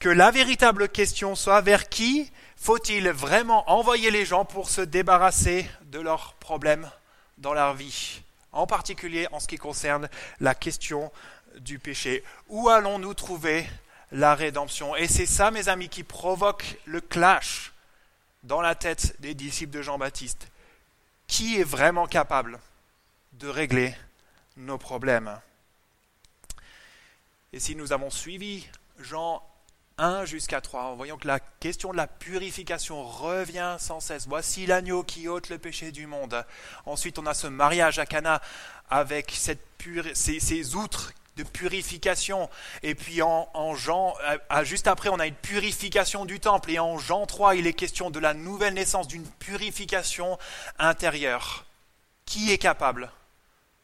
que 0.00 0.08
la 0.08 0.32
véritable 0.32 0.88
question 0.88 1.36
soit 1.36 1.60
vers 1.60 1.88
qui 1.88 2.28
faut-il 2.56 3.08
vraiment 3.10 3.70
envoyer 3.70 4.10
les 4.10 4.26
gens 4.26 4.44
pour 4.44 4.68
se 4.68 4.80
débarrasser 4.80 5.70
de 5.92 6.00
leurs 6.00 6.34
problèmes 6.34 6.90
dans 7.36 7.54
leur 7.54 7.74
vie, 7.74 8.22
en 8.50 8.66
particulier 8.66 9.28
en 9.30 9.38
ce 9.38 9.46
qui 9.46 9.58
concerne 9.58 10.08
la 10.40 10.56
question 10.56 11.12
du 11.56 11.78
péché. 11.78 12.22
Où 12.48 12.68
allons-nous 12.68 13.14
trouver 13.14 13.66
la 14.12 14.34
rédemption? 14.34 14.96
Et 14.96 15.08
c'est 15.08 15.26
ça, 15.26 15.50
mes 15.50 15.68
amis, 15.68 15.88
qui 15.88 16.02
provoque 16.02 16.78
le 16.84 17.00
clash 17.00 17.72
dans 18.42 18.60
la 18.60 18.74
tête 18.74 19.20
des 19.20 19.34
disciples 19.34 19.72
de 19.72 19.82
Jean-Baptiste. 19.82 20.48
Qui 21.26 21.60
est 21.60 21.64
vraiment 21.64 22.06
capable 22.06 22.58
de 23.34 23.48
régler 23.48 23.94
nos 24.56 24.78
problèmes? 24.78 25.38
Et 27.52 27.60
si 27.60 27.74
nous 27.74 27.92
avons 27.92 28.10
suivi 28.10 28.66
Jean 28.98 29.42
1 29.98 30.24
jusqu'à 30.24 30.60
3, 30.60 30.82
en 30.84 30.96
voyant 30.96 31.16
que 31.18 31.26
la 31.26 31.40
question 31.40 31.90
de 31.92 31.96
la 31.96 32.06
purification 32.06 33.04
revient 33.04 33.76
sans 33.78 34.00
cesse. 34.00 34.26
Voici 34.28 34.64
l'agneau 34.64 35.02
qui 35.02 35.28
ôte 35.28 35.48
le 35.48 35.58
péché 35.58 35.90
du 35.90 36.06
monde. 36.06 36.44
Ensuite, 36.86 37.18
on 37.18 37.26
a 37.26 37.34
ce 37.34 37.48
mariage 37.48 37.98
à 37.98 38.06
Cana 38.06 38.40
avec 38.88 39.32
cette 39.32 39.60
ces, 40.14 40.40
ces 40.40 40.74
outres 40.74 41.12
de 41.38 41.44
purification. 41.44 42.50
Et 42.82 42.94
puis 42.94 43.22
en, 43.22 43.74
Jean, 43.74 44.14
juste 44.62 44.88
après, 44.88 45.08
on 45.08 45.18
a 45.18 45.26
une 45.26 45.34
purification 45.34 46.24
du 46.24 46.40
temple. 46.40 46.70
Et 46.72 46.78
en 46.78 46.98
Jean 46.98 47.24
3, 47.24 47.54
il 47.54 47.66
est 47.66 47.72
question 47.72 48.10
de 48.10 48.18
la 48.18 48.34
nouvelle 48.34 48.74
naissance, 48.74 49.08
d'une 49.08 49.26
purification 49.26 50.38
intérieure. 50.78 51.64
Qui 52.26 52.52
est 52.52 52.58
capable 52.58 53.10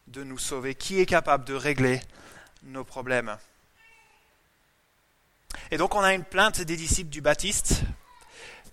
de 0.08 0.22
nous 0.22 0.38
sauver? 0.38 0.74
Qui 0.74 1.00
est 1.00 1.06
capable 1.06 1.44
de 1.44 1.54
régler 1.54 2.02
nos 2.64 2.84
problèmes? 2.84 3.38
Et 5.70 5.78
donc 5.78 5.94
on 5.94 6.00
a 6.00 6.12
une 6.12 6.24
plainte 6.24 6.60
des 6.60 6.76
disciples 6.76 7.10
du 7.10 7.20
Baptiste. 7.20 7.82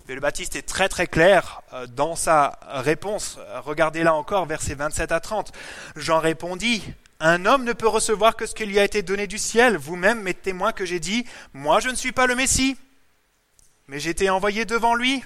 Mais 0.08 0.14
le 0.14 0.20
Baptiste 0.20 0.56
est 0.56 0.66
très 0.66 0.88
très 0.88 1.06
clair 1.06 1.62
euh, 1.72 1.86
dans 1.86 2.16
sa 2.16 2.58
réponse. 2.62 3.38
Regardez 3.64 4.02
là 4.02 4.14
encore, 4.14 4.46
versets 4.46 4.74
27 4.74 5.12
à 5.12 5.20
30. 5.20 5.52
Jean 5.94 6.18
répondit, 6.18 6.82
un 7.24 7.46
homme 7.46 7.62
ne 7.62 7.72
peut 7.72 7.86
recevoir 7.86 8.34
que 8.34 8.46
ce 8.46 8.54
qui 8.54 8.66
lui 8.66 8.80
a 8.80 8.84
été 8.84 9.02
donné 9.02 9.28
du 9.28 9.38
ciel. 9.38 9.76
Vous-même 9.76 10.22
m'êtes 10.22 10.42
témoin 10.42 10.72
que 10.72 10.84
j'ai 10.84 10.98
dit, 10.98 11.24
moi 11.52 11.78
je 11.78 11.88
ne 11.88 11.94
suis 11.94 12.10
pas 12.10 12.26
le 12.26 12.34
Messie, 12.34 12.76
mais 13.86 14.00
j'ai 14.00 14.10
été 14.10 14.28
envoyé 14.28 14.64
devant 14.64 14.96
lui. 14.96 15.22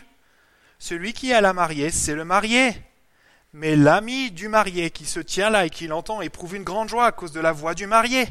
Celui 0.78 1.14
qui 1.14 1.32
a 1.32 1.40
la 1.40 1.54
mariée, 1.54 1.90
c'est 1.90 2.14
le 2.14 2.26
marié. 2.26 2.74
Mais 3.54 3.76
l'ami 3.76 4.30
du 4.30 4.48
marié 4.48 4.90
qui 4.90 5.06
se 5.06 5.20
tient 5.20 5.48
là 5.48 5.64
et 5.64 5.70
qui 5.70 5.86
l'entend 5.86 6.20
éprouve 6.20 6.54
une 6.54 6.64
grande 6.64 6.90
joie 6.90 7.06
à 7.06 7.12
cause 7.12 7.32
de 7.32 7.40
la 7.40 7.52
voix 7.52 7.72
du 7.72 7.86
marié. 7.86 8.26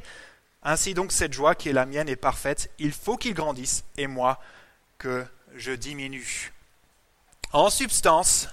Ainsi 0.62 0.93
donc 0.93 1.12
cette 1.12 1.34
joie 1.34 1.55
qui 1.55 1.69
est 1.69 1.74
la 1.74 1.88
mienne 1.88 2.07
est 2.07 2.15
parfaite. 2.15 2.69
Il 2.77 2.91
faut 2.91 3.17
qu'il 3.17 3.34
grandisse 3.34 3.84
et 3.98 4.05
moi 4.05 4.39
que 5.00 5.25
je 5.55 5.72
diminue. 5.72 6.53
En 7.51 7.72
substance, 7.72 8.48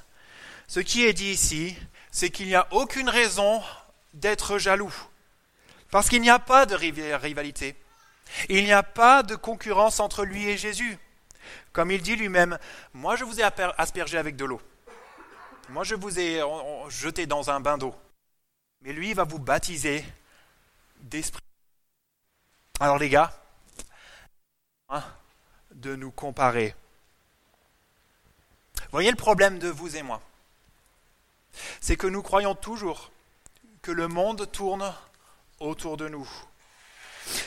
ce 0.68 0.80
qui 0.80 1.04
est 1.04 1.12
dit 1.12 1.32
ici, 1.32 1.76
c'est 2.10 2.30
qu'il 2.30 2.46
n'y 2.46 2.54
a 2.54 2.66
aucune 2.70 3.10
raison 3.10 3.60
d'être 4.14 4.58
jaloux. 4.58 4.94
Parce 5.90 6.08
qu'il 6.08 6.22
n'y 6.22 6.30
a 6.30 6.38
pas 6.38 6.66
de 6.66 6.74
rivalité. 6.74 7.76
Il 8.48 8.64
n'y 8.64 8.72
a 8.72 8.82
pas 8.82 9.22
de 9.22 9.34
concurrence 9.34 10.00
entre 10.00 10.24
lui 10.24 10.48
et 10.48 10.56
Jésus. 10.56 10.98
Comme 11.72 11.90
il 11.90 12.02
dit 12.02 12.16
lui-même, 12.16 12.58
moi 12.94 13.16
je 13.16 13.24
vous 13.24 13.40
ai 13.40 13.44
aspergé 13.78 14.18
avec 14.18 14.36
de 14.36 14.44
l'eau. 14.44 14.60
Moi 15.68 15.84
je 15.84 15.94
vous 15.94 16.18
ai 16.18 16.40
jeté 16.88 17.26
dans 17.26 17.50
un 17.50 17.60
bain 17.60 17.78
d'eau. 17.78 17.94
Mais 18.82 18.92
lui 18.92 19.14
va 19.14 19.24
vous 19.24 19.38
baptiser 19.38 20.04
d'esprit. 21.00 21.42
Alors 22.80 22.98
les 22.98 23.08
gars, 23.08 23.32
de 25.70 25.96
nous 25.96 26.10
comparer. 26.10 26.74
Voyez 28.90 29.10
le 29.10 29.16
problème 29.16 29.58
de 29.58 29.68
vous 29.68 29.96
et 29.96 30.02
moi. 30.02 30.20
C'est 31.80 31.96
que 31.96 32.06
nous 32.06 32.22
croyons 32.22 32.54
toujours 32.54 33.10
que 33.82 33.90
le 33.90 34.08
monde 34.08 34.50
tourne 34.50 34.94
autour 35.58 35.96
de 35.96 36.08
nous. 36.08 36.28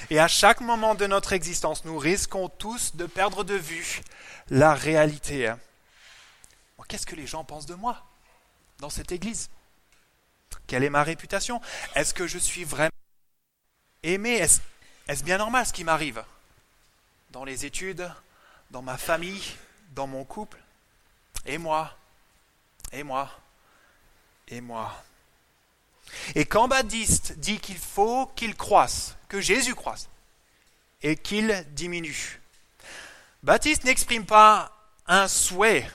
Et 0.09 0.19
à 0.19 0.27
chaque 0.27 0.61
moment 0.61 0.95
de 0.95 1.07
notre 1.07 1.33
existence, 1.33 1.85
nous 1.85 1.97
risquons 1.97 2.49
tous 2.49 2.95
de 2.95 3.05
perdre 3.05 3.43
de 3.43 3.55
vue 3.55 4.01
la 4.49 4.73
réalité. 4.73 5.53
Qu'est-ce 6.87 7.07
que 7.07 7.15
les 7.15 7.25
gens 7.25 7.43
pensent 7.43 7.65
de 7.65 7.73
moi 7.73 8.05
dans 8.79 8.89
cette 8.89 9.11
église? 9.11 9.49
Quelle 10.67 10.83
est 10.83 10.89
ma 10.89 11.03
réputation? 11.03 11.61
Est-ce 11.95 12.13
que 12.13 12.27
je 12.27 12.37
suis 12.37 12.63
vraiment 12.63 12.91
aimé? 14.03 14.33
Est-ce 14.35 14.59
est 15.07 15.23
bien 15.23 15.37
normal 15.37 15.65
ce 15.65 15.73
qui 15.73 15.83
m'arrive? 15.83 16.23
Dans 17.31 17.43
les 17.43 17.65
études, 17.65 18.11
dans 18.71 18.81
ma 18.81 18.97
famille, 18.97 19.43
dans 19.91 20.07
mon 20.07 20.23
couple? 20.23 20.59
Et 21.45 21.57
moi? 21.57 21.95
Et 22.91 23.03
moi? 23.03 23.31
Et 24.47 24.61
moi? 24.61 25.03
Et 26.36 26.45
quand 26.45 26.67
Baptiste 26.67 27.34
dit 27.38 27.60
qu'il 27.60 27.77
faut 27.77 28.27
qu'il 28.36 28.55
croisse, 28.55 29.15
que 29.27 29.41
Jésus 29.41 29.75
croisse, 29.75 30.10
et 31.01 31.15
qu'il 31.15 31.65
diminue, 31.72 32.41
Baptiste 33.43 33.84
n'exprime 33.84 34.25
pas 34.25 34.72
un 35.07 35.27
souhait, 35.27 35.88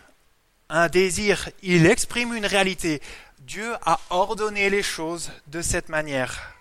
un 0.69 0.89
désir, 0.89 1.49
il 1.63 1.87
exprime 1.87 2.35
une 2.35 2.47
réalité. 2.47 3.03
Dieu 3.41 3.75
a 3.85 3.99
ordonné 4.11 4.71
les 4.71 4.85
choses 4.85 5.33
de 5.49 5.63
cette 5.63 5.89
manière. 5.89 6.55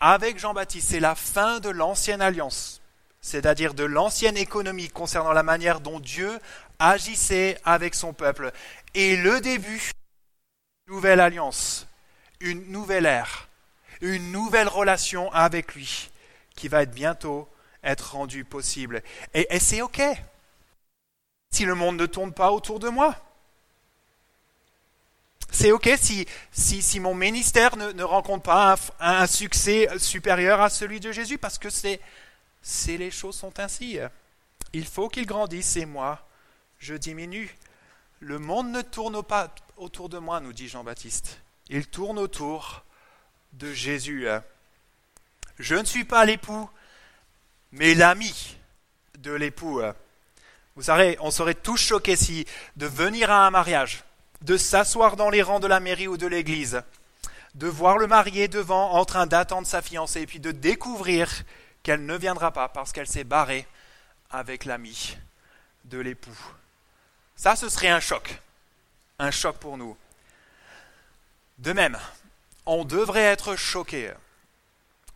Avec 0.00 0.38
Jean-Baptiste, 0.40 0.88
c'est 0.90 1.00
la 1.00 1.14
fin 1.14 1.60
de 1.60 1.68
l'ancienne 1.68 2.20
alliance. 2.20 2.80
c'est-à-dire 3.22 3.72
de 3.72 3.84
l'ancienne 3.84 4.36
économie 4.36 4.88
concernant 4.88 5.32
la 5.32 5.44
manière 5.44 5.80
dont 5.80 6.00
Dieu 6.00 6.38
agissait 6.78 7.56
avec 7.64 7.94
son 7.94 8.12
peuple, 8.12 8.52
et 8.94 9.16
le 9.16 9.40
début 9.40 9.78
d'une 9.78 10.96
nouvelle 10.96 11.20
alliance, 11.20 11.86
une 12.42 12.70
nouvelle 12.70 13.06
ère, 13.06 13.48
une 14.00 14.32
nouvelle 14.32 14.68
relation 14.68 15.32
avec 15.32 15.74
lui, 15.74 16.10
qui 16.54 16.68
va 16.68 16.84
bientôt 16.84 17.48
être 17.82 18.12
rendue 18.12 18.44
possible. 18.44 19.02
Et, 19.32 19.58
c'est 19.58 19.80
OK 19.80 20.02
si 21.50 21.64
le 21.64 21.74
monde 21.74 21.98
ne 21.98 22.06
tourne 22.06 22.32
pas 22.32 22.50
autour 22.50 22.78
de 22.78 22.88
moi. 22.88 23.14
C'est 25.50 25.70
OK 25.70 25.90
si, 26.00 27.00
mon 27.00 27.14
ministère 27.14 27.76
ne, 27.76 28.02
rencontre 28.02 28.44
pas 28.44 28.74
un, 29.00 29.22
un, 29.22 29.26
succès 29.26 29.88
supérieur 29.98 30.62
à 30.62 30.70
celui 30.70 30.98
de 30.98 31.12
Jésus, 31.12 31.36
parce 31.36 31.58
que 31.58 31.68
c'est, 31.68 32.00
c'est 32.62 32.96
les 32.96 33.10
choses 33.10 33.36
sont 33.36 33.60
ainsi. 33.60 33.98
Il 34.72 34.86
faut 34.86 35.08
qu'il 35.08 35.26
grandisse 35.26 35.76
et 35.76 35.84
moi, 35.84 36.26
je 36.78 36.94
diminue. 36.94 37.54
Le 38.20 38.38
monde 38.38 38.70
ne 38.70 38.80
tourne 38.80 39.22
pas 39.22 39.54
autour 39.76 40.08
de 40.08 40.18
moi, 40.18 40.40
nous 40.40 40.52
dit 40.54 40.68
Jean-Baptiste. 40.68 41.40
Il 41.68 41.86
tourne 41.86 42.18
autour 42.18 42.84
de 43.52 43.72
Jésus. 43.72 44.26
Je 45.58 45.74
ne 45.74 45.84
suis 45.84 46.04
pas 46.04 46.24
l'époux, 46.24 46.68
mais 47.72 47.94
l'ami 47.94 48.56
de 49.18 49.32
l'époux. 49.32 49.80
Vous 50.74 50.82
savez, 50.82 51.16
on 51.20 51.30
serait 51.30 51.54
tous 51.54 51.76
choqués 51.76 52.16
si 52.16 52.46
de 52.76 52.86
venir 52.86 53.30
à 53.30 53.46
un 53.46 53.50
mariage, 53.50 54.04
de 54.40 54.56
s'asseoir 54.56 55.16
dans 55.16 55.30
les 55.30 55.42
rangs 55.42 55.60
de 55.60 55.66
la 55.66 55.80
mairie 55.80 56.08
ou 56.08 56.16
de 56.16 56.26
l'église, 56.26 56.82
de 57.54 57.66
voir 57.66 57.98
le 57.98 58.06
marié 58.06 58.48
devant 58.48 58.92
en 58.92 59.04
train 59.04 59.26
d'attendre 59.26 59.66
sa 59.66 59.82
fiancée 59.82 60.22
et 60.22 60.26
puis 60.26 60.40
de 60.40 60.50
découvrir 60.50 61.30
qu'elle 61.82 62.06
ne 62.06 62.16
viendra 62.16 62.52
pas 62.52 62.68
parce 62.68 62.92
qu'elle 62.92 63.06
s'est 63.06 63.24
barrée 63.24 63.66
avec 64.30 64.64
l'ami 64.64 65.16
de 65.84 65.98
l'époux. 65.98 66.38
Ça, 67.36 67.56
ce 67.56 67.68
serait 67.68 67.88
un 67.88 68.00
choc. 68.00 68.40
Un 69.18 69.30
choc 69.30 69.56
pour 69.58 69.76
nous. 69.76 69.96
De 71.62 71.72
même, 71.72 71.96
on 72.66 72.84
devrait 72.84 73.22
être 73.22 73.54
choqué 73.54 74.12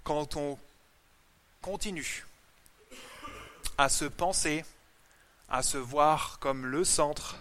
quand 0.05 0.37
on 0.37 0.57
continue 1.61 2.25
à 3.77 3.89
se 3.89 4.05
penser 4.05 4.65
à 5.49 5.65
se 5.65 5.77
voir 5.77 6.39
comme 6.39 6.67
le 6.67 6.85
centre 6.85 7.37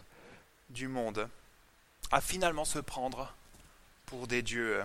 du 0.72 0.88
monde, 0.88 1.30
à 2.12 2.20
finalement 2.20 2.66
se 2.66 2.80
prendre 2.80 3.32
pour 4.08 4.26
des 4.26 4.42
dieux. 4.42 4.84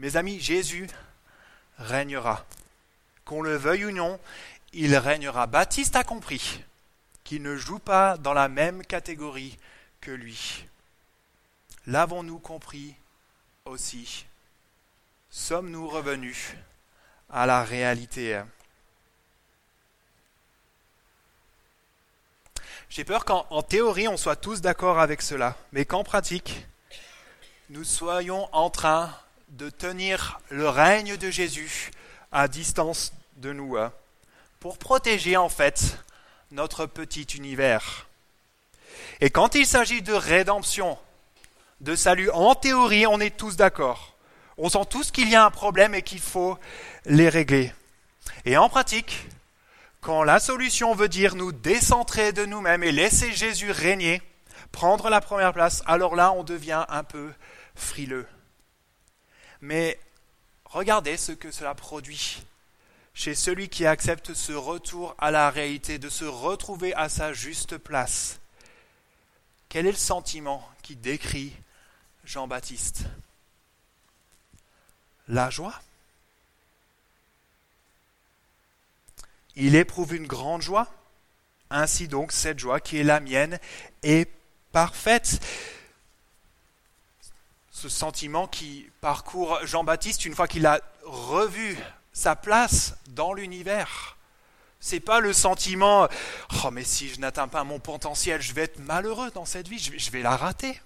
Mes 0.00 0.16
amis, 0.16 0.40
Jésus 0.40 0.88
régnera. 1.78 2.44
Qu'on 3.24 3.42
le 3.42 3.54
veuille 3.54 3.84
ou 3.84 3.90
non, 3.92 4.18
il 4.72 4.96
régnera. 4.96 5.46
Baptiste 5.46 5.94
a 5.94 6.02
compris 6.02 6.64
qu'il 7.22 7.42
ne 7.42 7.56
joue 7.56 7.78
pas 7.78 8.18
dans 8.18 8.34
la 8.34 8.48
même 8.48 8.84
catégorie 8.84 9.56
que 10.00 10.10
lui. 10.10 10.66
L'avons-nous 11.86 12.38
compris 12.38 12.94
aussi? 13.66 14.24
Sommes-nous 15.28 15.86
revenus 15.86 16.54
à 17.28 17.44
la 17.44 17.62
réalité? 17.62 18.40
J'ai 22.88 23.04
peur 23.04 23.26
qu'en 23.26 23.62
théorie, 23.62 24.08
on 24.08 24.16
soit 24.16 24.36
tous 24.36 24.62
d'accord 24.62 24.98
avec 24.98 25.20
cela, 25.20 25.56
mais 25.72 25.84
qu'en 25.84 26.04
pratique, 26.04 26.64
nous 27.68 27.84
soyons 27.84 28.48
en 28.54 28.70
train 28.70 29.14
de 29.50 29.68
tenir 29.68 30.40
le 30.48 30.68
règne 30.68 31.18
de 31.18 31.30
Jésus 31.30 31.90
à 32.32 32.48
distance 32.48 33.12
de 33.36 33.52
nous, 33.52 33.76
hein, 33.76 33.92
pour 34.58 34.78
protéger 34.78 35.36
en 35.36 35.50
fait 35.50 35.98
notre 36.50 36.86
petit 36.86 37.24
univers. 37.34 38.06
Et 39.20 39.28
quand 39.28 39.54
il 39.54 39.66
s'agit 39.66 40.00
de 40.00 40.14
rédemption, 40.14 40.98
de 41.80 41.94
salut, 41.94 42.30
en 42.30 42.54
théorie, 42.54 43.06
on 43.06 43.20
est 43.20 43.36
tous 43.36 43.56
d'accord. 43.56 44.16
On 44.56 44.68
sent 44.68 44.86
tous 44.88 45.10
qu'il 45.10 45.28
y 45.28 45.34
a 45.34 45.44
un 45.44 45.50
problème 45.50 45.94
et 45.94 46.02
qu'il 46.02 46.20
faut 46.20 46.58
les 47.04 47.28
régler. 47.28 47.72
Et 48.44 48.56
en 48.56 48.68
pratique, 48.68 49.26
quand 50.00 50.22
la 50.22 50.38
solution 50.38 50.94
veut 50.94 51.08
dire 51.08 51.34
nous 51.34 51.52
décentrer 51.52 52.32
de 52.32 52.44
nous-mêmes 52.44 52.84
et 52.84 52.92
laisser 52.92 53.32
Jésus 53.32 53.70
régner, 53.70 54.22
prendre 54.70 55.08
la 55.10 55.20
première 55.20 55.52
place, 55.52 55.82
alors 55.86 56.14
là 56.14 56.32
on 56.32 56.44
devient 56.44 56.84
un 56.88 57.04
peu 57.04 57.32
frileux. 57.74 58.26
Mais 59.60 59.98
regardez 60.64 61.16
ce 61.16 61.32
que 61.32 61.50
cela 61.50 61.74
produit 61.74 62.44
chez 63.14 63.34
celui 63.34 63.68
qui 63.68 63.86
accepte 63.86 64.34
ce 64.34 64.52
retour 64.52 65.14
à 65.18 65.30
la 65.30 65.48
réalité, 65.48 65.98
de 65.98 66.08
se 66.08 66.24
retrouver 66.24 66.92
à 66.94 67.08
sa 67.08 67.32
juste 67.32 67.78
place. 67.78 68.40
Quel 69.68 69.86
est 69.86 69.92
le 69.92 69.96
sentiment 69.96 70.68
qui 70.82 70.96
décrit 70.96 71.52
Jean-Baptiste 72.24 73.04
La 75.28 75.50
joie 75.50 75.80
Il 79.56 79.76
éprouve 79.76 80.14
une 80.14 80.26
grande 80.26 80.62
joie. 80.62 80.88
Ainsi 81.70 82.08
donc, 82.08 82.32
cette 82.32 82.58
joie 82.58 82.80
qui 82.80 82.98
est 82.98 83.04
la 83.04 83.20
mienne 83.20 83.60
est 84.02 84.28
parfaite. 84.72 85.40
Ce 87.70 87.88
sentiment 87.88 88.48
qui 88.48 88.90
parcourt 89.00 89.64
Jean-Baptiste 89.64 90.24
une 90.24 90.34
fois 90.34 90.48
qu'il 90.48 90.66
a 90.66 90.80
revu 91.04 91.78
sa 92.12 92.34
place 92.34 92.96
dans 93.10 93.32
l'univers. 93.32 94.16
C'est 94.80 95.00
pas 95.00 95.20
le 95.20 95.32
sentiment 95.32 96.08
oh 96.64 96.70
mais 96.70 96.84
si 96.84 97.08
je 97.08 97.20
n'atteins 97.20 97.48
pas 97.48 97.64
mon 97.64 97.78
potentiel, 97.78 98.42
je 98.42 98.52
vais 98.52 98.62
être 98.62 98.78
malheureux 98.80 99.30
dans 99.30 99.44
cette 99.44 99.68
vie, 99.68 99.78
je 99.78 100.10
vais 100.10 100.22
la 100.22 100.36
rater. 100.36 100.80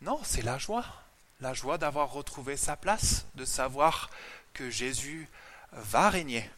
Non, 0.00 0.20
c'est 0.22 0.42
la 0.42 0.58
joie, 0.58 0.84
la 1.40 1.54
joie 1.54 1.76
d'avoir 1.76 2.12
retrouvé 2.12 2.56
sa 2.56 2.76
place, 2.76 3.26
de 3.34 3.44
savoir 3.44 4.10
que 4.52 4.70
Jésus 4.70 5.28
va 5.72 6.08
régner 6.08 6.48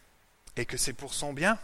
et 0.55 0.65
que 0.65 0.77
c'est 0.77 0.93
pour 0.93 1.13
son 1.13 1.33
bien. 1.33 1.57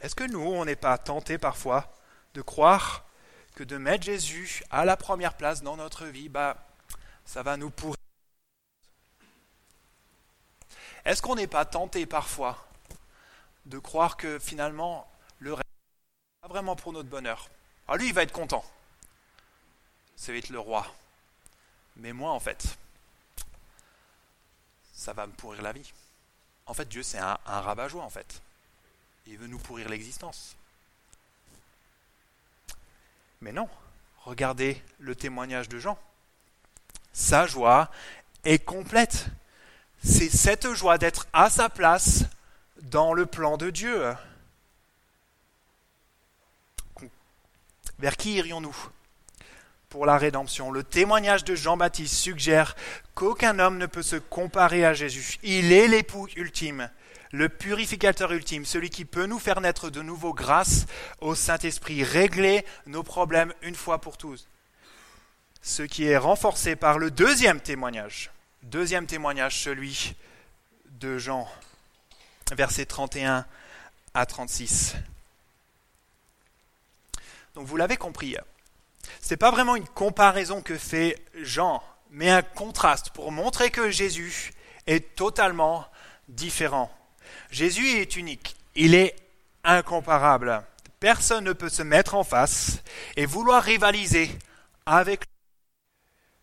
Est-ce 0.00 0.14
que 0.14 0.24
nous, 0.24 0.40
on 0.40 0.64
n'est 0.64 0.76
pas 0.76 0.96
tentés 0.96 1.36
parfois 1.36 1.92
de 2.32 2.40
croire 2.40 3.04
que 3.54 3.64
de 3.64 3.76
mettre 3.76 4.04
Jésus 4.04 4.62
à 4.70 4.86
la 4.86 4.96
première 4.96 5.34
place 5.34 5.62
dans 5.62 5.76
notre 5.76 6.06
vie, 6.06 6.30
bah, 6.30 6.56
ça 7.26 7.42
va 7.42 7.58
nous 7.58 7.70
pourrir 7.70 7.96
Est-ce 11.04 11.20
qu'on 11.20 11.34
n'est 11.34 11.46
pas 11.46 11.66
tenté 11.66 12.06
parfois 12.06 12.66
de 13.66 13.78
croire 13.78 14.16
que 14.16 14.38
finalement 14.38 15.06
le 15.38 15.54
reste 15.54 15.68
pas 16.40 16.48
vraiment 16.48 16.76
pour 16.76 16.92
notre 16.92 17.08
bonheur? 17.08 17.50
Ah 17.86 17.96
lui, 17.96 18.08
il 18.08 18.14
va 18.14 18.22
être 18.22 18.32
content. 18.32 18.64
Ça 20.20 20.32
va 20.32 20.38
être 20.38 20.50
le 20.50 20.58
roi. 20.58 20.86
Mais 21.96 22.12
moi, 22.12 22.32
en 22.32 22.40
fait, 22.40 22.76
ça 24.92 25.14
va 25.14 25.26
me 25.26 25.32
pourrir 25.32 25.62
la 25.62 25.72
vie. 25.72 25.90
En 26.66 26.74
fait, 26.74 26.86
Dieu, 26.86 27.02
c'est 27.02 27.16
un, 27.16 27.38
rabat-joie, 27.46 28.04
en 28.04 28.10
fait. 28.10 28.42
Il 29.26 29.38
veut 29.38 29.46
nous 29.46 29.58
pourrir 29.58 29.88
l'existence. 29.88 30.56
Mais 33.40 33.50
non, 33.50 33.66
regardez 34.18 34.82
le 34.98 35.16
témoignage 35.16 35.70
de 35.70 35.78
Jean. 35.78 35.98
Sa 37.14 37.46
joie 37.46 37.90
est 38.44 38.62
complète. 38.62 39.24
C'est 40.04 40.28
cette 40.28 40.74
joie 40.74 40.98
d'être 40.98 41.28
à 41.32 41.48
sa 41.48 41.70
place 41.70 42.24
dans 42.82 43.14
le 43.14 43.24
plan 43.24 43.56
de 43.56 43.70
Dieu. 43.70 44.14
Vers 47.98 48.18
qui 48.18 48.34
irions-nous? 48.34 48.76
Pour 49.90 50.06
la 50.06 50.16
rédemption. 50.16 50.70
Le 50.70 50.84
témoignage 50.84 51.44
de 51.44 51.56
Jean-Baptiste 51.56 52.14
suggère 52.14 52.76
qu'aucun 53.14 53.58
homme 53.58 53.76
ne 53.76 53.86
peut 53.86 54.02
se 54.02 54.16
comparer 54.16 54.84
à 54.86 54.94
Jésus. 54.94 55.38
Il 55.42 55.72
est 55.72 55.88
l'époux 55.88 56.28
ultime, 56.36 56.88
le 57.32 57.48
purificateur 57.48 58.32
ultime, 58.32 58.64
celui 58.64 58.88
qui 58.88 59.04
peut 59.04 59.26
nous 59.26 59.40
faire 59.40 59.60
naître 59.60 59.90
de 59.90 60.00
nouveau 60.00 60.32
grâce 60.32 60.86
au 61.20 61.34
Saint-Esprit, 61.34 62.04
régler 62.04 62.64
nos 62.86 63.02
problèmes 63.02 63.52
une 63.62 63.74
fois 63.74 64.00
pour 64.00 64.16
tous. 64.16 64.46
Ce 65.60 65.82
qui 65.82 66.04
est 66.04 66.16
renforcé 66.16 66.76
par 66.76 66.98
le 66.98 67.10
deuxième 67.10 67.60
témoignage. 67.60 68.30
Deuxième 68.62 69.06
témoignage, 69.06 69.60
celui 69.60 70.14
de 71.00 71.18
Jean, 71.18 71.48
versets 72.52 72.86
31 72.86 73.44
à 74.14 74.26
36. 74.26 74.94
Donc 77.54 77.66
vous 77.66 77.76
l'avez 77.76 77.96
compris, 77.96 78.36
ce 79.20 79.30
n'est 79.30 79.38
pas 79.38 79.50
vraiment 79.50 79.76
une 79.76 79.88
comparaison 79.88 80.62
que 80.62 80.76
fait 80.76 81.16
Jean, 81.34 81.82
mais 82.10 82.30
un 82.30 82.42
contraste 82.42 83.10
pour 83.10 83.32
montrer 83.32 83.70
que 83.70 83.90
Jésus 83.90 84.52
est 84.86 85.14
totalement 85.14 85.86
différent. 86.28 86.90
Jésus 87.50 87.88
est 87.88 88.16
unique, 88.16 88.56
il 88.74 88.94
est 88.94 89.14
incomparable. 89.64 90.62
Personne 90.98 91.44
ne 91.44 91.52
peut 91.52 91.68
se 91.68 91.82
mettre 91.82 92.14
en 92.14 92.24
face 92.24 92.82
et 93.16 93.26
vouloir 93.26 93.62
rivaliser 93.62 94.30
avec 94.86 95.20
lui. 95.20 95.26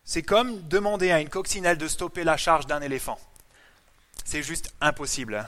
C'est 0.04 0.22
comme 0.22 0.66
demander 0.68 1.10
à 1.10 1.20
une 1.20 1.28
coccinelle 1.28 1.78
de 1.78 1.86
stopper 1.86 2.24
la 2.24 2.36
charge 2.36 2.66
d'un 2.66 2.80
éléphant. 2.80 3.18
C'est 4.24 4.42
juste 4.42 4.72
impossible. 4.80 5.46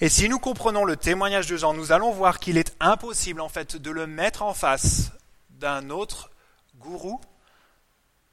Et 0.00 0.08
si 0.08 0.28
nous 0.28 0.38
comprenons 0.38 0.84
le 0.84 0.96
témoignage 0.96 1.46
de 1.46 1.56
Jean, 1.56 1.74
nous 1.74 1.92
allons 1.92 2.12
voir 2.12 2.38
qu'il 2.38 2.56
est 2.56 2.74
impossible 2.78 3.40
en 3.40 3.48
fait 3.48 3.76
de 3.76 3.90
le 3.90 4.06
mettre 4.06 4.42
en 4.42 4.54
face 4.54 5.10
d'un 5.58 5.90
autre 5.90 6.30
gourou, 6.76 7.20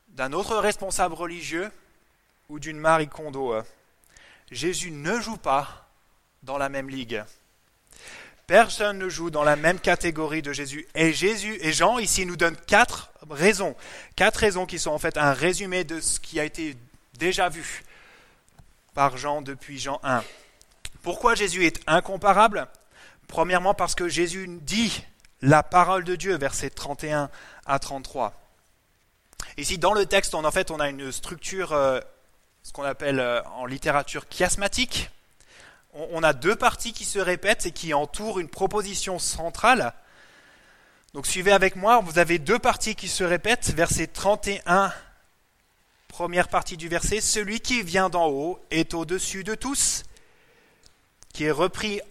d'un 0.10 0.34
autre 0.34 0.58
responsable 0.58 1.16
religieux 1.16 1.72
ou 2.50 2.60
d'une 2.60 2.78
Marie 2.78 3.08
Kondo. 3.08 3.56
Jésus 4.52 4.92
ne 4.92 5.20
joue 5.20 5.38
pas 5.38 5.90
dans 6.44 6.58
la 6.58 6.70
même 6.70 6.90
ligue. 6.90 7.24
Personne 8.48 9.00
ne 9.00 9.10
joue 9.10 9.32
dans 9.32 9.44
la 9.44 9.56
même 9.56 9.80
catégorie 9.80 10.44
de 10.44 10.54
Jésus. 10.54 10.88
Et 10.94 11.14
Jésus 11.14 11.58
et 11.62 11.74
Jean 11.74 11.98
ici 11.98 12.28
nous 12.28 12.36
donnent 12.36 12.58
quatre 12.68 13.10
raisons, 13.30 13.76
quatre 14.16 14.38
raisons 14.38 14.68
qui 14.68 14.78
sont 14.78 14.92
en 14.92 15.00
fait 15.00 15.18
un 15.18 15.34
résumé 15.34 15.84
de 15.84 16.00
ce 16.00 16.20
qui 16.20 16.40
a 16.40 16.44
été 16.44 16.78
déjà 17.18 17.50
vu 17.50 17.84
par 18.94 19.18
Jean 19.18 19.42
depuis 19.42 19.80
Jean 19.80 20.00
1. 20.04 20.24
Pourquoi 21.02 21.34
Jésus 21.34 21.66
est 21.66 21.82
incomparable? 21.88 22.68
Premièrement 23.28 23.74
parce 23.74 23.96
que 23.96 24.08
Jésus 24.08 24.48
dit 24.62 25.04
la 25.42 25.64
parole 25.64 26.04
de 26.04 26.16
Dieu, 26.16 26.38
versets 26.38 26.70
31 26.70 27.30
à 27.66 27.80
33. 27.80 28.34
Ici, 29.58 29.78
dans 29.78 29.94
le 29.94 30.06
texte, 30.06 30.36
on, 30.36 30.44
en 30.44 30.52
fait, 30.52 30.72
on 30.72 30.80
a 30.80 30.90
une 30.90 31.12
structure, 31.12 31.74
euh, 31.74 32.00
ce 32.64 32.74
qu'on 32.74 32.84
appelle 32.84 33.20
euh, 33.20 33.42
en 33.56 33.66
littérature 33.66 34.26
chiasmatique. 34.30 35.10
On, 35.94 36.24
a 36.24 36.34
deux 36.34 36.58
parties 36.58 36.92
qui 36.92 37.06
se 37.06 37.20
répètent 37.20 37.66
et 37.66 37.72
qui 37.72 37.94
entourent 37.94 38.42
une 38.42 38.50
proposition 38.50 39.18
centrale. 39.18 39.94
Donc 41.14 41.26
suivez 41.26 41.54
avec 41.54 41.78
moi, 41.78 42.02
vous 42.02 42.20
avez 42.20 42.38
deux 42.38 42.60
parties 42.60 42.96
qui 42.96 43.08
se 43.08 43.24
répètent, 43.24 43.70
verset 43.70 44.08
31, 44.08 44.92
première 46.10 46.50
partie 46.50 46.76
du 46.76 46.90
verset, 46.90 47.22
celui 47.22 47.62
qui 47.62 47.82
vient 47.82 48.10
d'en 48.10 48.28
haut 48.28 48.60
est 48.72 48.94
au-dessus 48.94 49.46
de 49.46 49.56
tous, 49.56 50.04
qui 51.34 51.46
est 51.46 51.52
repris 51.52 52.02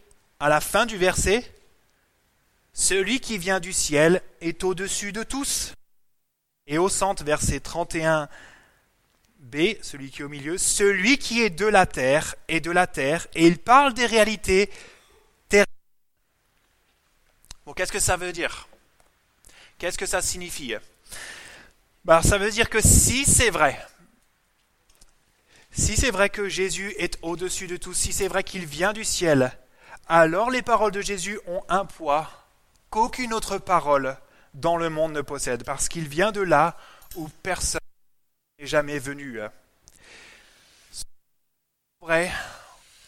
à 0.40 0.48
la 0.48 0.62
fin 0.62 0.86
du 0.86 0.96
verset, 0.96 1.53
celui 2.74 3.20
qui 3.20 3.38
vient 3.38 3.60
du 3.60 3.72
ciel 3.72 4.20
est 4.40 4.64
au-dessus 4.64 5.12
de 5.12 5.22
tous. 5.22 5.72
Et 6.66 6.76
au 6.76 6.88
centre, 6.88 7.24
verset 7.24 7.58
31b, 7.58 8.28
celui 9.80 10.10
qui 10.10 10.20
est 10.20 10.24
au 10.24 10.28
milieu, 10.28 10.58
celui 10.58 11.16
qui 11.16 11.40
est 11.40 11.50
de 11.50 11.66
la 11.66 11.86
terre 11.86 12.34
est 12.48 12.60
de 12.60 12.72
la 12.72 12.86
terre, 12.86 13.28
et 13.34 13.46
il 13.46 13.58
parle 13.58 13.94
des 13.94 14.06
réalités 14.06 14.70
terrestres. 15.48 15.70
Bon, 17.64 17.72
qu'est-ce 17.72 17.92
que 17.92 18.00
ça 18.00 18.16
veut 18.16 18.32
dire? 18.32 18.66
Qu'est-ce 19.78 19.98
que 19.98 20.06
ça 20.06 20.20
signifie? 20.20 20.74
Ben, 22.04 22.22
Ça 22.22 22.38
veut 22.38 22.50
dire 22.50 22.68
que 22.68 22.80
si 22.80 23.24
c'est 23.24 23.50
vrai, 23.50 23.78
si 25.70 25.96
c'est 25.96 26.10
vrai 26.10 26.28
que 26.28 26.48
Jésus 26.48 26.92
est 26.98 27.18
au-dessus 27.22 27.68
de 27.68 27.76
tout, 27.76 27.94
si 27.94 28.12
c'est 28.12 28.28
vrai 28.28 28.42
qu'il 28.42 28.66
vient 28.66 28.92
du 28.92 29.04
ciel, 29.04 29.52
alors 30.08 30.50
les 30.50 30.62
paroles 30.62 30.92
de 30.92 31.00
Jésus 31.00 31.38
ont 31.46 31.62
un 31.68 31.84
poids 31.84 32.43
qu'aucune 32.94 33.34
autre 33.34 33.58
parole 33.58 34.16
dans 34.54 34.76
le 34.76 34.88
monde 34.88 35.14
ne 35.14 35.20
possède, 35.20 35.64
parce 35.64 35.88
qu'il 35.88 36.06
vient 36.06 36.30
de 36.30 36.40
là 36.40 36.76
où 37.16 37.28
personne 37.42 37.80
n'est 38.60 38.68
jamais 38.68 39.00
venu. 39.00 39.40
Vrai, 42.00 42.30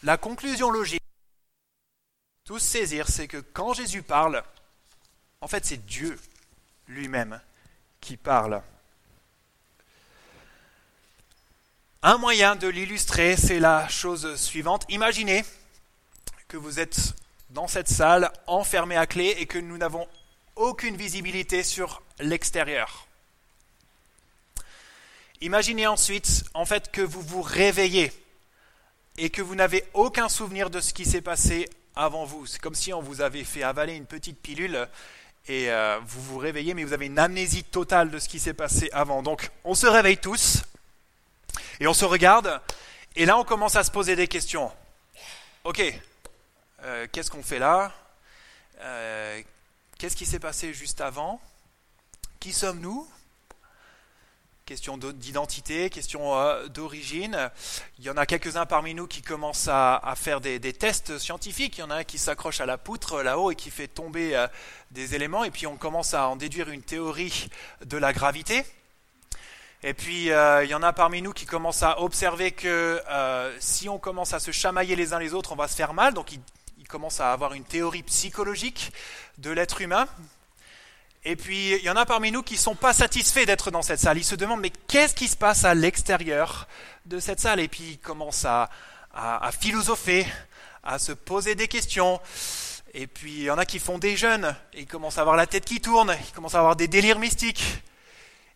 la 0.03 0.17
conclusion 0.17 0.71
logique, 0.71 1.01
tous 2.43 2.59
saisir, 2.59 3.07
c'est 3.07 3.29
que 3.29 3.37
quand 3.37 3.71
Jésus 3.71 4.03
parle, 4.03 4.43
en 5.39 5.47
fait 5.47 5.65
c'est 5.65 5.85
Dieu 5.85 6.19
lui-même 6.89 7.39
qui 8.01 8.17
parle. 8.17 8.61
Un 12.03 12.17
moyen 12.17 12.57
de 12.57 12.67
l'illustrer, 12.67 13.37
c'est 13.37 13.61
la 13.61 13.87
chose 13.87 14.35
suivante. 14.35 14.85
Imaginez 14.89 15.45
que 16.49 16.57
vous 16.57 16.81
êtes 16.81 17.15
dans 17.49 17.67
cette 17.67 17.87
salle 17.87 18.31
enfermé 18.45 18.95
à 18.95 19.07
clé 19.07 19.35
et 19.39 19.45
que 19.45 19.57
nous 19.57 19.77
n'avons 19.77 20.07
aucune 20.55 20.97
visibilité 20.97 21.63
sur 21.63 22.01
l'extérieur. 22.19 23.07
Imaginez 25.41 25.85
ensuite 25.85 26.43
en 26.53 26.65
fait 26.65 26.91
que 26.91 27.01
vous 27.01 27.21
vous 27.21 27.41
réveillez 27.41 28.11
et 29.17 29.29
que 29.29 29.41
vous 29.41 29.55
n'avez 29.55 29.83
aucun 29.93 30.29
souvenir 30.29 30.69
de 30.69 30.79
ce 30.79 30.93
qui 30.93 31.05
s'est 31.05 31.21
passé 31.21 31.69
avant 31.95 32.25
vous. 32.25 32.45
C'est 32.45 32.59
comme 32.59 32.75
si 32.75 32.91
on 32.91 33.01
vous 33.01 33.21
avait 33.21 33.43
fait 33.43 33.63
avaler 33.63 33.93
une 33.93 34.05
petite 34.05 34.41
pilule 34.41 34.87
et 35.47 35.71
euh, 35.71 35.99
vous 36.05 36.21
vous 36.21 36.37
réveillez 36.37 36.73
mais 36.73 36.83
vous 36.83 36.93
avez 36.93 37.05
une 37.05 37.19
amnésie 37.19 37.63
totale 37.63 38.09
de 38.09 38.19
ce 38.19 38.27
qui 38.27 38.39
s'est 38.39 38.53
passé 38.53 38.89
avant. 38.93 39.21
Donc 39.21 39.51
on 39.63 39.75
se 39.75 39.85
réveille 39.87 40.17
tous 40.17 40.63
et 41.79 41.87
on 41.87 41.93
se 41.93 42.05
regarde 42.05 42.59
et 43.15 43.25
là 43.25 43.37
on 43.37 43.43
commence 43.43 43.75
à 43.75 43.83
se 43.83 43.91
poser 43.91 44.15
des 44.15 44.27
questions. 44.27 44.71
Ok, 45.63 45.83
euh, 46.83 47.07
qu'est-ce 47.11 47.31
qu'on 47.31 47.43
fait 47.43 47.59
là 47.59 47.91
euh, 48.81 49.41
Qu'est-ce 49.97 50.15
qui 50.15 50.27
s'est 50.27 50.39
passé 50.39 50.73
juste 50.73 51.01
avant 51.01 51.41
Qui 52.39 52.53
sommes-nous 52.53 53.07
Question 54.65 54.97
d'identité, 54.97 55.89
question 55.89 56.37
euh, 56.37 56.67
d'origine. 56.67 57.49
Il 57.97 58.05
y 58.05 58.09
en 58.09 58.17
a 58.17 58.25
quelques-uns 58.25 58.65
parmi 58.65 58.93
nous 58.93 59.07
qui 59.07 59.21
commencent 59.21 59.69
à, 59.69 60.13
faire 60.17 60.41
des, 60.41 60.59
tests 60.73 61.17
scientifiques. 61.17 61.77
Il 61.77 61.81
y 61.81 61.83
en 61.83 61.89
a 61.89 61.95
un 61.95 62.03
qui 62.03 62.17
s'accroche 62.17 62.59
à 62.59 62.65
la 62.65 62.77
poutre 62.77 63.23
là-haut 63.23 63.49
et 63.49 63.55
qui 63.55 63.71
fait 63.71 63.87
tomber 63.87 64.45
des 64.91 65.15
éléments. 65.15 65.45
Et 65.45 65.51
puis 65.51 65.67
on 65.67 65.77
commence 65.77 66.13
à 66.13 66.27
en 66.27 66.35
déduire 66.35 66.69
une 66.69 66.83
théorie 66.83 67.49
de 67.85 67.97
la 67.97 68.11
gravité. 68.11 68.65
Et 69.83 69.93
puis 69.93 70.25
il 70.25 70.67
y 70.67 70.75
en 70.75 70.83
a 70.83 70.91
parmi 70.91 71.21
nous 71.21 71.31
qui 71.31 71.45
commencent 71.45 71.83
à 71.83 72.01
observer 72.01 72.51
que 72.51 73.01
si 73.61 73.87
on 73.87 73.99
commence 73.99 74.33
à 74.33 74.39
se 74.41 74.51
chamailler 74.51 74.97
les 74.97 75.13
uns 75.13 75.19
les 75.19 75.33
autres, 75.33 75.53
on 75.53 75.55
va 75.55 75.69
se 75.69 75.75
faire 75.75 75.93
mal. 75.93 76.13
Donc 76.13 76.33
ils 76.33 76.41
commence 76.85 77.19
à 77.19 77.31
avoir 77.31 77.53
une 77.53 77.63
théorie 77.63 78.03
psychologique 78.03 78.91
de 79.37 79.51
l'être 79.51 79.81
humain. 79.81 80.07
Et 81.23 81.35
puis, 81.35 81.73
il 81.75 81.83
y 81.83 81.89
en 81.89 81.95
a 81.95 82.05
parmi 82.05 82.31
nous 82.31 82.43
qui 82.43 82.53
ne 82.53 82.59
sont 82.59 82.75
pas 82.75 82.93
satisfaits 82.93 83.45
d'être 83.45 83.71
dans 83.71 83.81
cette 83.81 83.99
salle. 83.99 84.17
Ils 84.17 84.23
se 84.23 84.35
demandent, 84.35 84.61
mais 84.61 84.71
qu'est-ce 84.87 85.13
qui 85.13 85.27
se 85.27 85.35
passe 85.35 85.65
à 85.65 85.73
l'extérieur 85.73 86.67
de 87.05 87.19
cette 87.19 87.39
salle? 87.39 87.59
Et 87.59 87.67
puis, 87.67 87.83
ils 87.91 87.99
commencent 87.99 88.45
à, 88.45 88.69
à, 89.13 89.51
philosopher, 89.51 90.25
à 90.83 90.99
se 90.99 91.11
poser 91.11 91.55
des 91.55 91.67
questions. 91.67 92.21
Et 92.93 93.07
puis, 93.07 93.33
il 93.33 93.43
y 93.43 93.51
en 93.51 93.57
a 93.57 93.65
qui 93.65 93.79
font 93.79 93.97
des 93.97 94.15
jeûnes, 94.15 94.55
ils 94.73 94.87
commencent 94.87 95.17
à 95.17 95.21
avoir 95.21 95.35
la 95.35 95.47
tête 95.47 95.65
qui 95.65 95.81
tourne, 95.81 96.15
ils 96.27 96.33
commencent 96.33 96.55
à 96.55 96.59
avoir 96.59 96.75
des 96.75 96.87
délires 96.87 97.19
mystiques. 97.19 97.83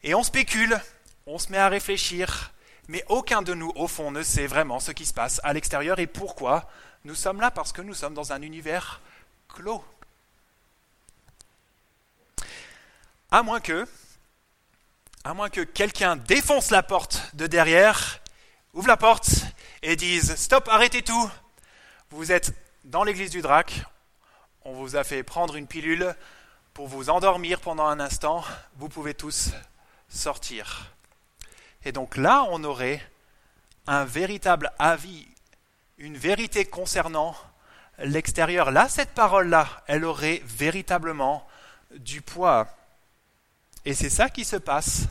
Et 0.04 0.16
on 0.16 0.24
spécule, 0.24 0.80
on 1.26 1.38
se 1.38 1.52
met 1.52 1.58
à 1.58 1.68
réfléchir, 1.68 2.52
mais 2.88 3.04
aucun 3.10 3.42
de 3.42 3.54
nous, 3.54 3.72
au 3.76 3.88
fond, 3.88 4.12
ne 4.12 4.24
sait 4.24 4.48
vraiment 4.48 4.80
ce 4.80 4.92
qui 4.92 5.06
se 5.06 5.14
passe 5.14 5.42
à 5.44 5.54
l'extérieur 5.54 6.00
et 6.00 6.08
pourquoi 6.08 6.70
nous 7.04 7.16
sommes 7.16 7.42
là 7.42 7.52
parce 7.52 7.72
que 7.72 7.82
nous 7.82 7.94
sommes 7.94 8.14
dans 8.14 8.32
un 8.34 8.42
univers 8.42 9.02
clos. 9.50 9.84
À 13.32 13.44
moins 13.44 13.60
que, 13.60 13.88
à 15.24 15.34
moins 15.34 15.50
que 15.50 15.62
quelqu'un 15.62 16.16
défonce 16.16 16.70
la 16.70 16.84
porte 16.84 17.36
de 17.36 17.48
derrière, 17.48 18.20
ouvre 18.74 18.88
la 18.88 18.98
porte 18.98 19.30
et 19.82 19.96
dise 19.96 20.36
Stop, 20.36 20.68
arrêtez 20.68 21.02
tout 21.02 21.32
Vous 22.12 22.32
êtes 22.32 22.54
dans 22.84 23.04
l'église 23.04 23.32
du 23.32 23.42
Drac, 23.42 23.84
on 24.64 24.74
vous 24.74 24.96
a 24.96 25.04
fait 25.04 25.24
prendre 25.24 25.56
une 25.56 25.68
pilule 25.68 26.16
pour 26.74 26.88
vous 26.88 27.10
endormir 27.10 27.62
pendant 27.62 27.88
un 27.88 28.00
instant, 28.00 28.44
vous 28.78 28.90
pouvez 28.90 29.14
tous 29.14 29.52
sortir. 30.10 30.92
Et 31.84 31.92
donc 31.92 32.16
là, 32.18 32.46
on 32.50 32.64
aurait 32.64 33.02
un 33.88 34.06
véritable 34.06 34.72
avis 34.78 35.28
une 36.02 36.18
vérité 36.18 36.66
concernant 36.66 37.36
l'extérieur. 38.00 38.72
Là, 38.72 38.90
cette 38.90 39.12
parole-là, 39.12 39.84
elle 39.86 40.04
aurait 40.04 40.42
véritablement 40.46 41.48
du 41.92 42.22
poids. 42.22 42.68
Et 43.86 43.94
c'est 43.94 44.10
ça 44.10 44.30
qui 44.30 44.44
se 44.44 44.56
passe 44.56 45.04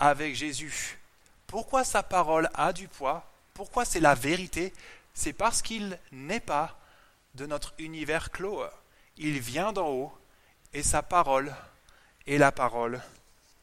avec 0.00 0.34
Jésus. 0.34 0.98
Pourquoi 1.46 1.84
sa 1.84 2.02
parole 2.02 2.48
a 2.54 2.72
du 2.72 2.88
poids? 2.88 3.30
Pourquoi 3.52 3.84
c'est 3.84 4.00
la 4.00 4.14
vérité? 4.14 4.72
C'est 5.12 5.34
parce 5.34 5.60
qu'il 5.60 5.98
n'est 6.12 6.40
pas 6.40 6.78
de 7.34 7.44
notre 7.44 7.74
univers 7.78 8.30
clos. 8.30 8.62
Il 9.18 9.38
vient 9.38 9.74
d'en 9.74 9.88
haut 9.88 10.18
et 10.72 10.82
sa 10.82 11.02
parole 11.02 11.54
est 12.26 12.38
la 12.38 12.52
parole 12.52 13.02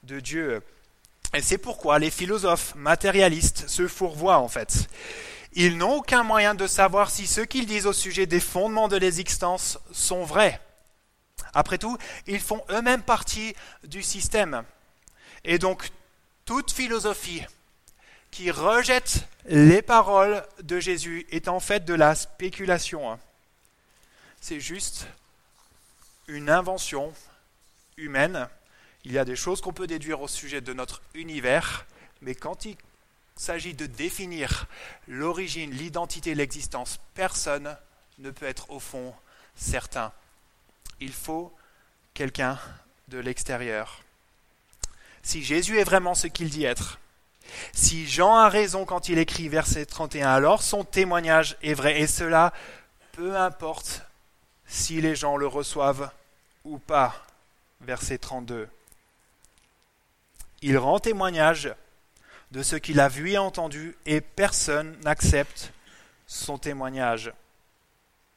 de 0.03 0.19
Dieu. 0.19 0.61
Et 1.33 1.41
c'est 1.41 1.57
pourquoi 1.57 1.97
les 1.97 2.11
philosophes 2.11 2.75
matérialistes 2.75 3.67
se 3.67 3.87
fourvoient 3.87 4.37
en 4.37 4.47
fait. 4.47 4.87
Ils 5.53 5.77
n'ont 5.77 5.95
aucun 5.95 6.23
moyen 6.23 6.53
de 6.53 6.67
savoir 6.67 7.09
si 7.09 7.25
ce 7.25 7.41
qu'ils 7.41 7.65
disent 7.65 7.87
au 7.87 7.93
sujet 7.93 8.25
des 8.25 8.39
fondements 8.39 8.87
de 8.87 8.97
l'existence 8.97 9.79
sont 9.91 10.23
vrais. 10.23 10.61
Après 11.53 11.77
tout, 11.77 11.97
ils 12.27 12.39
font 12.39 12.63
eux-mêmes 12.69 13.01
partie 13.01 13.55
du 13.83 14.03
système. 14.03 14.63
Et 15.43 15.57
donc, 15.57 15.89
toute 16.45 16.71
philosophie 16.71 17.43
qui 18.31 18.51
rejette 18.51 19.27
les 19.45 19.81
paroles 19.81 20.45
de 20.61 20.79
Jésus 20.79 21.25
est 21.31 21.47
en 21.47 21.59
fait 21.59 21.85
de 21.85 21.93
la 21.93 22.13
spéculation. 22.13 23.19
C'est 24.41 24.59
juste 24.59 25.07
une 26.27 26.49
invention 26.49 27.13
humaine 27.97 28.47
Il 29.05 29.11
y 29.13 29.17
a 29.17 29.25
des 29.25 29.35
choses 29.35 29.61
qu'on 29.61 29.73
peut 29.73 29.87
déduire 29.87 30.21
au 30.21 30.27
sujet 30.27 30.61
de 30.61 30.73
notre 30.73 31.01
univers, 31.13 31.85
mais 32.21 32.35
quand 32.35 32.65
s'agit 33.39 33.73
de 33.73 33.85
définir 33.85 34.67
l'origine, 35.07 35.71
l'identité, 35.71 36.35
l'existence, 36.35 36.99
personne 37.13 37.77
ne 38.17 38.31
peut 38.31 38.45
être 38.45 38.69
au 38.69 38.81
fond 38.81 39.15
certain. 39.55 40.11
Il 40.99 41.13
faut 41.13 41.55
quelqu'un 42.13 42.59
de 43.07 43.17
l'extérieur. 43.17 44.01
Si 45.23 45.41
Jésus 45.41 45.79
est 45.79 45.85
vraiment 45.85 46.15
ce 46.15 46.27
qu'il 46.27 46.49
dit 46.49 46.65
être, 46.65 46.99
si 47.71 48.07
Jean 48.07 48.35
a 48.35 48.49
raison 48.49 48.83
quand 48.83 49.07
il 49.07 49.17
écrit 49.17 49.47
verset 49.47 49.85
31, 49.85 50.29
alors 50.29 50.61
son 50.61 50.83
témoignage 50.83 51.55
est 51.63 51.73
vrai, 51.73 52.01
et 52.01 52.07
cela 52.07 52.51
peu 53.13 53.37
importe 53.37 54.01
si 54.67 54.99
les 54.99 55.15
gens 55.15 55.37
le 55.37 55.47
reçoivent 55.47 56.11
ou 56.65 56.77
pas. 56.77 57.15
Verset 57.79 58.17
32. 58.17 58.67
Il 60.61 60.77
rend 60.77 60.99
témoignage 60.99 61.73
de 62.51 62.63
ce 62.63 62.75
qu'il 62.75 62.99
a 62.99 63.09
vu 63.09 63.31
et 63.31 63.37
entendu, 63.37 63.95
et 64.05 64.21
personne 64.21 64.97
n'accepte 65.03 65.71
son 66.27 66.57
témoignage. 66.57 67.31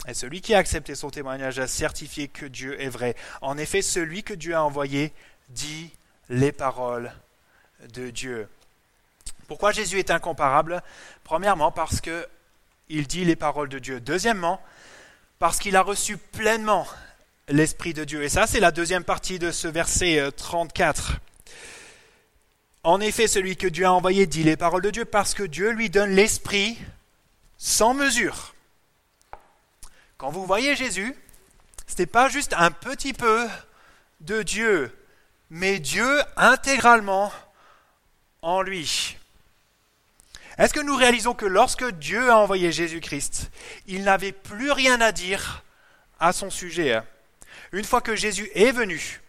Et 0.08 0.14
celui 0.14 0.40
qui 0.40 0.54
a 0.54 0.58
accepté 0.58 0.94
son 0.94 1.10
témoignage 1.10 1.58
a 1.58 1.66
certifié 1.66 2.28
que 2.28 2.46
Dieu 2.46 2.80
est 2.80 2.88
vrai. 2.88 3.14
En 3.40 3.56
effet, 3.56 3.82
celui 3.82 4.22
que 4.22 4.34
Dieu 4.34 4.54
a 4.54 4.64
envoyé 4.64 5.12
dit 5.50 5.90
les 6.28 6.52
paroles 6.52 7.12
de 7.92 8.10
Dieu. 8.10 8.48
Pourquoi 9.46 9.72
Jésus 9.72 9.98
est 9.98 10.10
incomparable? 10.10 10.82
Premièrement, 11.24 11.70
parce 11.70 12.00
que 12.00 12.26
il 12.88 13.06
dit 13.06 13.24
les 13.24 13.36
paroles 13.36 13.68
de 13.68 13.78
Dieu. 13.78 14.00
Deuxièmement, 14.00 14.60
parce 15.38 15.58
qu'il 15.58 15.76
a 15.76 15.82
reçu 15.82 16.16
pleinement 16.16 16.86
l'Esprit 17.48 17.94
de 17.94 18.04
Dieu. 18.04 18.22
Et 18.22 18.28
ça, 18.28 18.46
c'est 18.46 18.60
la 18.60 18.70
deuxième 18.70 19.04
partie 19.04 19.38
de 19.38 19.50
ce 19.50 19.68
verset 19.68 20.30
34. 20.36 21.18
En 22.84 23.00
effet, 23.00 23.28
celui 23.28 23.56
que 23.56 23.68
Dieu 23.68 23.86
a 23.86 23.92
envoyé 23.92 24.26
dit 24.26 24.42
les 24.42 24.56
paroles 24.56 24.82
de 24.82 24.90
Dieu 24.90 25.04
parce 25.04 25.34
que 25.34 25.44
Dieu 25.44 25.70
lui 25.70 25.88
donne 25.88 26.10
l'Esprit 26.10 26.76
sans 27.56 27.94
mesure. 27.94 28.54
Quand 30.18 30.30
vous 30.30 30.44
voyez 30.46 30.74
Jésus, 30.74 31.14
ce 31.86 31.94
n'est 31.98 32.06
pas 32.06 32.28
juste 32.28 32.54
un 32.58 32.72
petit 32.72 33.12
peu 33.12 33.46
de 34.20 34.42
Dieu, 34.42 34.96
mais 35.48 35.78
Dieu 35.78 36.22
intégralement 36.36 37.32
en 38.40 38.62
lui. 38.62 39.16
Est-ce 40.58 40.74
que 40.74 40.80
nous 40.80 40.96
réalisons 40.96 41.34
que 41.34 41.46
lorsque 41.46 41.88
Dieu 41.92 42.30
a 42.30 42.38
envoyé 42.38 42.72
Jésus-Christ, 42.72 43.50
il 43.86 44.02
n'avait 44.02 44.32
plus 44.32 44.72
rien 44.72 45.00
à 45.00 45.12
dire 45.12 45.62
à 46.18 46.32
son 46.32 46.50
sujet 46.50 47.00
Une 47.70 47.84
fois 47.84 48.00
que 48.00 48.16
Jésus 48.16 48.50
est 48.54 48.72
venu, 48.72 49.20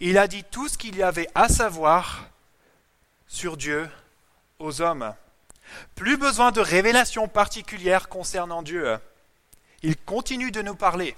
il 0.00 0.18
a 0.18 0.26
dit 0.26 0.42
tout 0.42 0.68
ce 0.68 0.76
qu'il 0.76 0.96
y 0.96 1.02
avait 1.04 1.28
à 1.36 1.48
savoir 1.48 2.30
sur 3.26 3.56
Dieu 3.56 3.88
aux 4.58 4.80
hommes. 4.80 5.14
Plus 5.94 6.16
besoin 6.16 6.52
de 6.52 6.60
révélations 6.60 7.28
particulières 7.28 8.08
concernant 8.08 8.62
Dieu. 8.62 8.98
Il 9.82 9.96
continue 9.96 10.50
de 10.50 10.62
nous 10.62 10.76
parler 10.76 11.16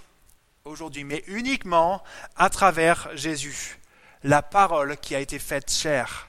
aujourd'hui, 0.64 1.04
mais 1.04 1.24
uniquement 1.26 2.02
à 2.36 2.50
travers 2.50 3.08
Jésus, 3.16 3.78
la 4.22 4.42
parole 4.42 4.96
qui 4.96 5.14
a 5.14 5.20
été 5.20 5.38
faite 5.38 5.70
chair. 5.70 6.28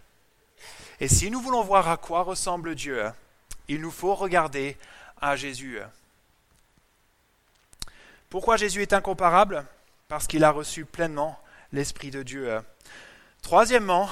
Et 0.99 1.07
si 1.07 1.31
nous 1.31 1.41
voulons 1.41 1.63
voir 1.63 1.87
à 1.87 1.97
quoi 1.97 2.23
ressemble 2.23 2.75
Dieu, 2.75 3.11
il 3.67 3.81
nous 3.81 3.91
faut 3.91 4.15
regarder 4.15 4.77
à 5.21 5.35
Jésus. 5.35 5.79
Pourquoi 8.29 8.57
Jésus 8.57 8.81
est 8.81 8.93
incomparable? 8.93 9.65
Parce 10.07 10.27
qu'il 10.27 10.43
a 10.43 10.51
reçu 10.51 10.85
pleinement 10.85 11.39
l'Esprit 11.71 12.11
de 12.11 12.23
Dieu. 12.23 12.59
Troisièmement, 13.41 14.09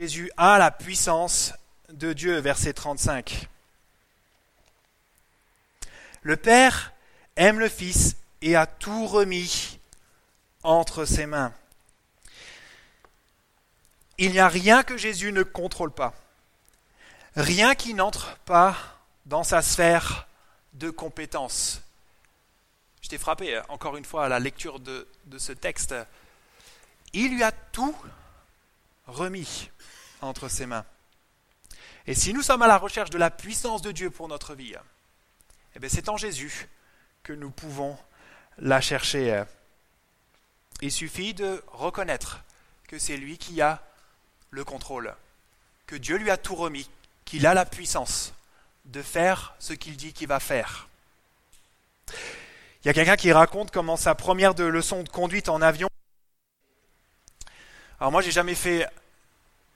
Jésus 0.00 0.32
a 0.38 0.56
la 0.56 0.70
puissance 0.70 1.52
de 1.90 2.14
Dieu, 2.14 2.38
verset 2.38 2.72
35. 2.72 3.50
Le 6.22 6.38
Père 6.38 6.94
aime 7.36 7.60
le 7.60 7.68
Fils 7.68 8.16
et 8.40 8.56
a 8.56 8.64
tout 8.64 9.06
remis 9.06 9.78
entre 10.62 11.04
ses 11.04 11.26
mains. 11.26 11.52
Il 14.16 14.30
n'y 14.30 14.38
a 14.38 14.48
rien 14.48 14.82
que 14.84 14.96
Jésus 14.96 15.32
ne 15.32 15.42
contrôle 15.42 15.92
pas. 15.92 16.14
Rien 17.36 17.74
qui 17.74 17.92
n'entre 17.92 18.38
pas 18.46 18.74
dans 19.26 19.44
sa 19.44 19.60
sphère 19.60 20.26
de 20.72 20.88
compétence. 20.88 21.82
Je 23.02 23.10
t'ai 23.10 23.18
frappé 23.18 23.54
hein, 23.54 23.66
encore 23.68 23.98
une 23.98 24.06
fois 24.06 24.24
à 24.24 24.28
la 24.30 24.38
lecture 24.38 24.80
de 24.80 25.06
ce 25.36 25.52
texte. 25.52 25.94
Il 27.12 27.34
lui 27.34 27.42
a 27.42 27.52
tout 27.52 27.94
remis 29.06 29.68
entre 30.20 30.48
ses 30.48 30.66
mains. 30.66 30.84
Et 32.06 32.14
si 32.14 32.32
nous 32.32 32.42
sommes 32.42 32.62
à 32.62 32.66
la 32.66 32.78
recherche 32.78 33.10
de 33.10 33.18
la 33.18 33.30
puissance 33.30 33.82
de 33.82 33.92
Dieu 33.92 34.10
pour 34.10 34.28
notre 34.28 34.54
vie, 34.54 34.74
eh 35.74 35.88
c'est 35.88 36.08
en 36.08 36.16
Jésus 36.16 36.68
que 37.22 37.32
nous 37.32 37.50
pouvons 37.50 37.96
la 38.58 38.80
chercher. 38.80 39.44
Il 40.80 40.90
suffit 40.90 41.34
de 41.34 41.62
reconnaître 41.68 42.42
que 42.88 42.98
c'est 42.98 43.16
lui 43.16 43.38
qui 43.38 43.60
a 43.60 43.82
le 44.50 44.64
contrôle, 44.64 45.14
que 45.86 45.96
Dieu 45.96 46.16
lui 46.16 46.30
a 46.30 46.36
tout 46.36 46.56
remis, 46.56 46.90
qu'il 47.24 47.46
a 47.46 47.54
la 47.54 47.64
puissance 47.64 48.32
de 48.86 49.02
faire 49.02 49.54
ce 49.58 49.72
qu'il 49.72 49.96
dit 49.96 50.12
qu'il 50.12 50.26
va 50.26 50.40
faire. 50.40 50.88
Il 52.82 52.86
y 52.86 52.90
a 52.90 52.94
quelqu'un 52.94 53.16
qui 53.16 53.30
raconte 53.30 53.70
comment 53.70 53.96
sa 53.96 54.14
première 54.14 54.54
de 54.54 54.64
leçon 54.64 55.02
de 55.02 55.08
conduite 55.08 55.48
en 55.48 55.60
avion. 55.60 55.88
Alors 58.00 58.10
moi, 58.10 58.22
j'ai 58.22 58.30
jamais 58.30 58.54
fait 58.54 58.88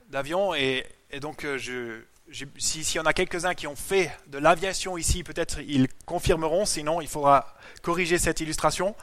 d'avion 0.09 0.53
et, 0.53 0.85
donc 1.21 1.45
euh, 1.45 1.57
je, 1.57 2.45
s'il 2.57 2.95
y 2.95 2.99
en 2.99 3.05
a 3.05 3.13
quelques-uns 3.13 3.53
qui 3.53 3.67
ont 3.67 3.75
fait 3.75 4.11
de 4.27 4.37
l'aviation 4.37 4.97
ici, 4.97 5.23
peut-être 5.23 5.59
ils 5.59 5.87
confirmeront, 6.05 6.65
sinon 6.65 7.01
il 7.01 7.07
faudra 7.07 7.55
corriger 7.81 8.17
cette 8.17 8.39
illustration. 8.39 8.95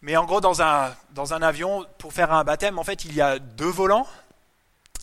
Mais 0.00 0.16
en 0.16 0.24
gros, 0.24 0.40
dans 0.40 0.62
un, 0.62 0.94
dans 1.10 1.34
un 1.34 1.42
avion, 1.42 1.84
pour 1.98 2.12
faire 2.12 2.32
un 2.32 2.44
baptême, 2.44 2.78
en 2.78 2.84
fait, 2.84 3.04
il 3.04 3.14
y 3.14 3.20
a 3.20 3.40
deux 3.40 3.68
volants, 3.68 4.06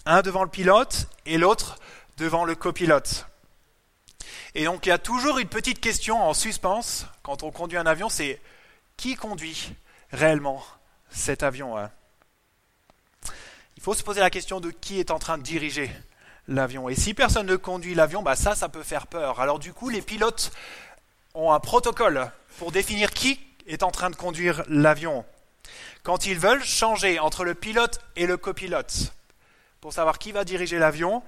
un 0.06 0.22
devant 0.22 0.44
le 0.44 0.50
pilote 0.50 1.08
et 1.26 1.38
l'autre 1.38 1.78
devant 2.18 2.46
le 2.46 2.56
copilote. 2.56 3.28
Et 4.54 4.64
donc 4.64 4.86
il 4.86 4.90
y 4.90 4.94
a 4.94 4.98
toujours 4.98 5.38
une 5.38 5.50
petite 5.50 5.82
question 5.82 6.24
en 6.24 6.34
suspens 6.34 7.06
quand 7.24 7.44
on 7.44 7.52
conduit 7.52 7.78
un 7.78 7.86
avion, 7.86 8.08
c'est 8.08 8.40
qui 8.96 9.16
conduit 9.16 9.74
réellement 10.12 10.64
cet 11.10 11.44
avion 11.44 11.78
hein? 11.78 11.92
Faut 13.86 13.94
se 13.94 14.02
poser 14.02 14.20
la 14.20 14.32
question 14.32 14.60
de 14.60 14.72
qui 14.72 15.00
est 15.00 15.12
en 15.12 15.20
train 15.20 15.38
de 15.38 15.44
diriger 15.44 15.92
l'avion. 16.48 16.90
Et 16.90 16.96
si 16.96 17.14
personne 17.14 17.46
ne 17.46 17.56
conduit 17.56 17.94
l'avion, 17.94 18.24
bah 18.24 18.36
ça, 18.36 18.56
ça 18.56 18.68
peut 18.68 18.82
faire 18.82 19.06
peur. 19.06 19.40
Alors 19.40 19.60
du 19.60 19.74
coup, 19.74 19.90
les 19.90 20.02
pilotes 20.02 20.52
ont 21.36 21.52
un 21.52 21.60
protocole 21.60 22.32
pour 22.58 22.72
définir 22.72 23.12
qui 23.12 23.40
est 23.68 23.84
en 23.84 23.92
train 23.92 24.10
de 24.10 24.16
conduire 24.16 24.64
l'avion. 24.70 25.24
Quand 26.02 26.26
ils 26.26 26.40
veulent 26.40 26.64
changer 26.64 27.20
entre 27.20 27.44
le 27.44 27.54
pilote 27.54 28.00
et 28.16 28.26
le 28.26 28.38
copilote, 28.38 29.14
pour 29.82 29.94
savoir 29.94 30.18
qui 30.18 30.32
va 30.32 30.46
diriger 30.46 30.80
l'avion, 30.80 31.22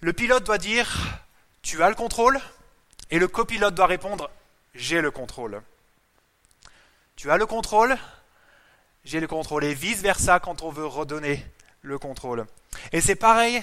le 0.00 0.12
pilote 0.12 0.42
doit 0.42 0.58
dire 0.58 1.22
Tu 1.62 1.80
as 1.84 1.90
le 1.90 1.94
contrôle 1.94 2.40
et 3.12 3.20
le 3.20 3.28
copilote 3.28 3.76
doit 3.76 3.86
répondre 3.86 4.30
J'ai 4.74 5.00
le 5.00 5.12
contrôle. 5.12 5.62
Tu 7.14 7.30
as 7.30 7.36
le 7.36 7.46
contrôle, 7.46 7.96
j'ai 9.04 9.20
le 9.20 9.28
contrôle. 9.28 9.62
Et 9.62 9.74
vice-versa 9.74 10.40
quand 10.40 10.62
on 10.62 10.70
veut 10.70 10.84
redonner 10.84 11.46
le 11.82 11.98
contrôle. 11.98 12.46
Et 12.92 13.00
c'est 13.00 13.16
pareil 13.16 13.62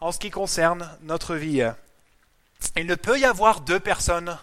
en 0.00 0.12
ce 0.12 0.18
qui 0.18 0.30
concerne 0.30 0.90
notre 1.02 1.34
vie. 1.34 1.64
Il 2.76 2.86
ne 2.86 2.94
peut 2.94 3.18
y 3.18 3.24
avoir 3.24 3.60
deux 3.60 3.80
personnes 3.80 4.38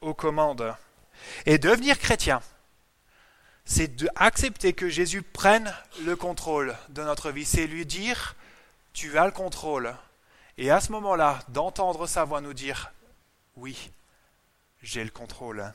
aux 0.00 0.14
commandes. 0.14 0.74
Et 1.46 1.58
devenir 1.58 1.98
chrétien, 1.98 2.40
c'est 3.64 3.96
d'accepter 3.96 4.72
que 4.72 4.88
Jésus 4.88 5.22
prenne 5.22 5.72
le 6.04 6.16
contrôle 6.16 6.76
de 6.88 7.02
notre 7.02 7.30
vie. 7.30 7.44
C'est 7.44 7.66
lui 7.66 7.86
dire 7.86 8.34
tu 8.92 9.18
as 9.18 9.26
le 9.26 9.32
contrôle. 9.32 9.94
Et 10.58 10.70
à 10.70 10.80
ce 10.80 10.92
moment-là, 10.92 11.38
d'entendre 11.48 12.06
sa 12.06 12.24
voix 12.24 12.40
nous 12.40 12.52
dire, 12.52 12.92
oui, 13.56 13.90
j'ai 14.82 15.04
le 15.04 15.10
contrôle. 15.10 15.72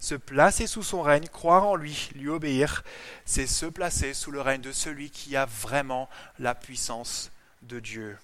Se 0.00 0.14
placer 0.14 0.66
sous 0.66 0.82
son 0.82 1.02
règne, 1.02 1.28
croire 1.28 1.66
en 1.66 1.76
lui, 1.76 2.10
lui 2.14 2.28
obéir, 2.28 2.82
c'est 3.26 3.46
se 3.46 3.66
placer 3.66 4.14
sous 4.14 4.30
le 4.30 4.40
règne 4.40 4.62
de 4.62 4.72
celui 4.72 5.10
qui 5.10 5.36
a 5.36 5.44
vraiment 5.44 6.08
la 6.38 6.54
puissance 6.54 7.30
de 7.62 7.80
Dieu. 7.80 8.16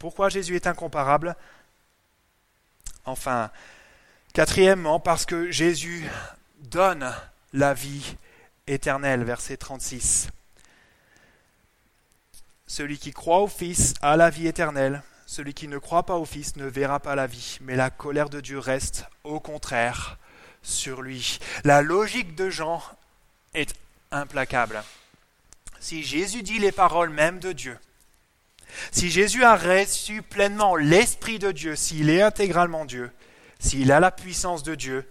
Pourquoi 0.00 0.28
Jésus 0.28 0.56
est 0.56 0.66
incomparable? 0.66 1.36
Enfin, 3.06 3.50
quatrièmement, 4.32 4.98
parce 4.98 5.26
que 5.26 5.50
Jésus 5.52 6.04
donne 6.58 7.14
la 7.52 7.72
vie 7.72 8.16
éternelle, 8.66 9.22
verset 9.22 9.56
36. 9.56 10.28
Celui 12.66 12.98
qui 12.98 13.12
croit 13.12 13.40
au 13.40 13.46
Fils 13.46 13.94
a 14.02 14.16
la 14.16 14.30
vie 14.30 14.48
éternelle. 14.48 15.02
Celui 15.26 15.54
qui 15.54 15.68
ne 15.68 15.78
croit 15.78 16.02
pas 16.02 16.16
au 16.16 16.24
Fils 16.24 16.56
ne 16.56 16.66
verra 16.66 16.98
pas 16.98 17.14
la 17.14 17.28
vie, 17.28 17.58
mais 17.60 17.76
la 17.76 17.90
colère 17.90 18.28
de 18.28 18.40
Dieu 18.40 18.58
reste, 18.58 19.06
au 19.22 19.38
contraire, 19.38 20.18
sur 20.64 21.02
lui. 21.02 21.38
La 21.62 21.82
logique 21.82 22.34
de 22.34 22.50
Jean 22.50 22.82
est 23.54 23.74
implacable. 24.10 24.82
si 25.78 26.02
Jésus 26.02 26.42
dit 26.42 26.58
les 26.58 26.72
paroles 26.72 27.10
mêmes 27.10 27.38
de 27.38 27.52
Dieu, 27.52 27.78
si 28.90 29.10
Jésus 29.10 29.44
a 29.44 29.54
reçu 29.54 30.22
pleinement 30.22 30.74
l'Esprit 30.74 31.38
de 31.38 31.52
Dieu, 31.52 31.76
s'il 31.76 32.10
est 32.10 32.22
intégralement 32.22 32.84
Dieu, 32.84 33.12
s'il 33.60 33.92
a 33.92 34.00
la 34.00 34.10
puissance 34.10 34.62
de 34.62 34.74
Dieu, 34.74 35.08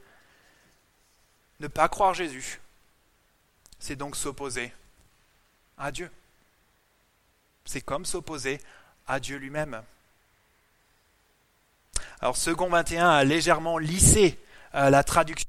ne 1.60 1.68
pas 1.68 1.88
croire 1.88 2.14
Jésus, 2.14 2.60
c'est 3.80 3.96
donc 3.96 4.16
s'opposer 4.16 4.74
à 5.78 5.92
Dieu. 5.92 6.10
C'est 7.66 7.82
comme 7.82 8.06
s'opposer 8.06 8.60
à 9.08 9.20
Dieu 9.20 9.38
lui-même. 9.38 9.82
Alors, 12.20 12.38
Second 12.38 12.70
21 12.70 13.10
a 13.10 13.24
légèrement 13.24 13.78
lissé 13.78 14.40
la 14.74 15.04
traduction. 15.04 15.48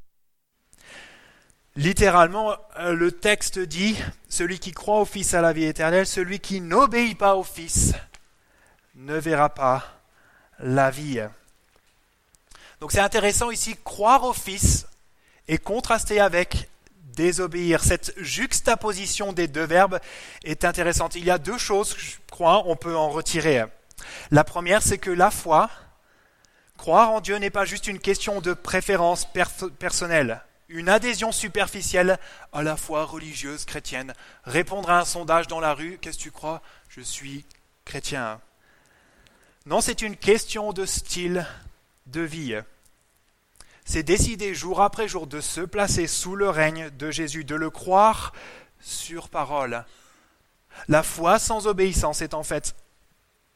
Littéralement, 1.77 2.55
euh, 2.79 2.95
le 2.95 3.11
texte 3.11 3.59
dit 3.59 3.97
Celui 4.29 4.61
qui 4.61 4.71
croit 4.71 5.01
au 5.01 5.05
Fils 5.05 5.35
a 5.35 5.41
la 5.41 5.53
vie 5.53 5.65
éternelle, 5.65 6.07
celui 6.07 6.39
qui 6.39 6.61
n'obéit 6.61 7.19
pas 7.19 7.35
au 7.35 7.43
Fils 7.43 7.95
ne 8.95 9.17
verra 9.17 9.49
pas 9.49 9.85
la 10.61 10.91
vie. 10.91 11.21
Donc 12.81 12.93
c'est 12.93 13.01
intéressant 13.01 13.51
ici, 13.51 13.75
croire 13.83 14.23
au 14.23 14.33
Fils 14.33 14.87
est 15.49 15.59
contrasté 15.59 16.21
avec 16.21 16.69
désobéir. 17.17 17.83
Cette 17.83 18.15
juxtaposition 18.19 19.33
des 19.33 19.49
deux 19.49 19.65
verbes 19.65 19.99
est 20.45 20.65
intéressante. 20.65 21.17
Il 21.17 21.25
y 21.25 21.31
a 21.31 21.39
deux 21.39 21.59
choses, 21.59 21.97
je 21.99 22.17
crois, 22.31 22.63
on 22.67 22.77
peut 22.77 22.97
en 22.97 23.09
retirer. 23.09 23.65
La 24.31 24.45
première, 24.45 24.83
c'est 24.83 24.99
que 24.99 25.11
la 25.11 25.31
foi, 25.31 25.71
croire 26.77 27.11
en 27.11 27.21
Dieu 27.21 27.37
n'est 27.37 27.51
pas 27.51 27.65
juste 27.65 27.87
une 27.87 27.99
question 27.99 28.41
de 28.41 28.53
préférence 28.53 29.27
personnelle 29.79 30.43
une 30.69 30.89
adhésion 30.89 31.31
superficielle 31.31 32.19
à 32.53 32.63
la 32.63 32.77
foi 32.77 33.05
religieuse 33.05 33.65
chrétienne. 33.65 34.15
Répondre 34.45 34.91
à 34.91 35.01
un 35.01 35.05
sondage 35.05 35.47
dans 35.47 35.61
la 35.61 35.75
rue, 35.75 35.99
qu'est-ce 36.01 36.19
que 36.19 36.23
tu 36.23 36.31
crois? 36.31 36.63
Je 36.89 37.01
suis 37.01 37.45
chrétien. 37.85 38.41
Non, 39.67 39.81
c'est 39.81 40.03
une 40.03 40.17
question 40.17 40.73
de 40.73 40.85
style 40.85 41.47
de 42.07 42.21
vie. 42.21 42.57
C'est 43.85 44.03
décider 44.03 44.55
jour 44.55 44.81
après 44.81 45.09
jour 45.09 45.27
de 45.27 45.41
se 45.41 45.61
placer 45.61 46.07
sous 46.07 46.37
le 46.37 46.49
règne 46.49 46.91
de 46.91 47.11
Jésus, 47.11 47.45
de 47.45 47.55
le 47.55 47.71
croire 47.71 48.33
sur 48.81 49.29
parole. 49.29 49.85
La 50.89 51.03
foi 51.03 51.39
sans 51.39 51.67
obéissance 51.67 52.21
est 52.21 52.35
en 52.35 52.43
fait, 52.43 52.75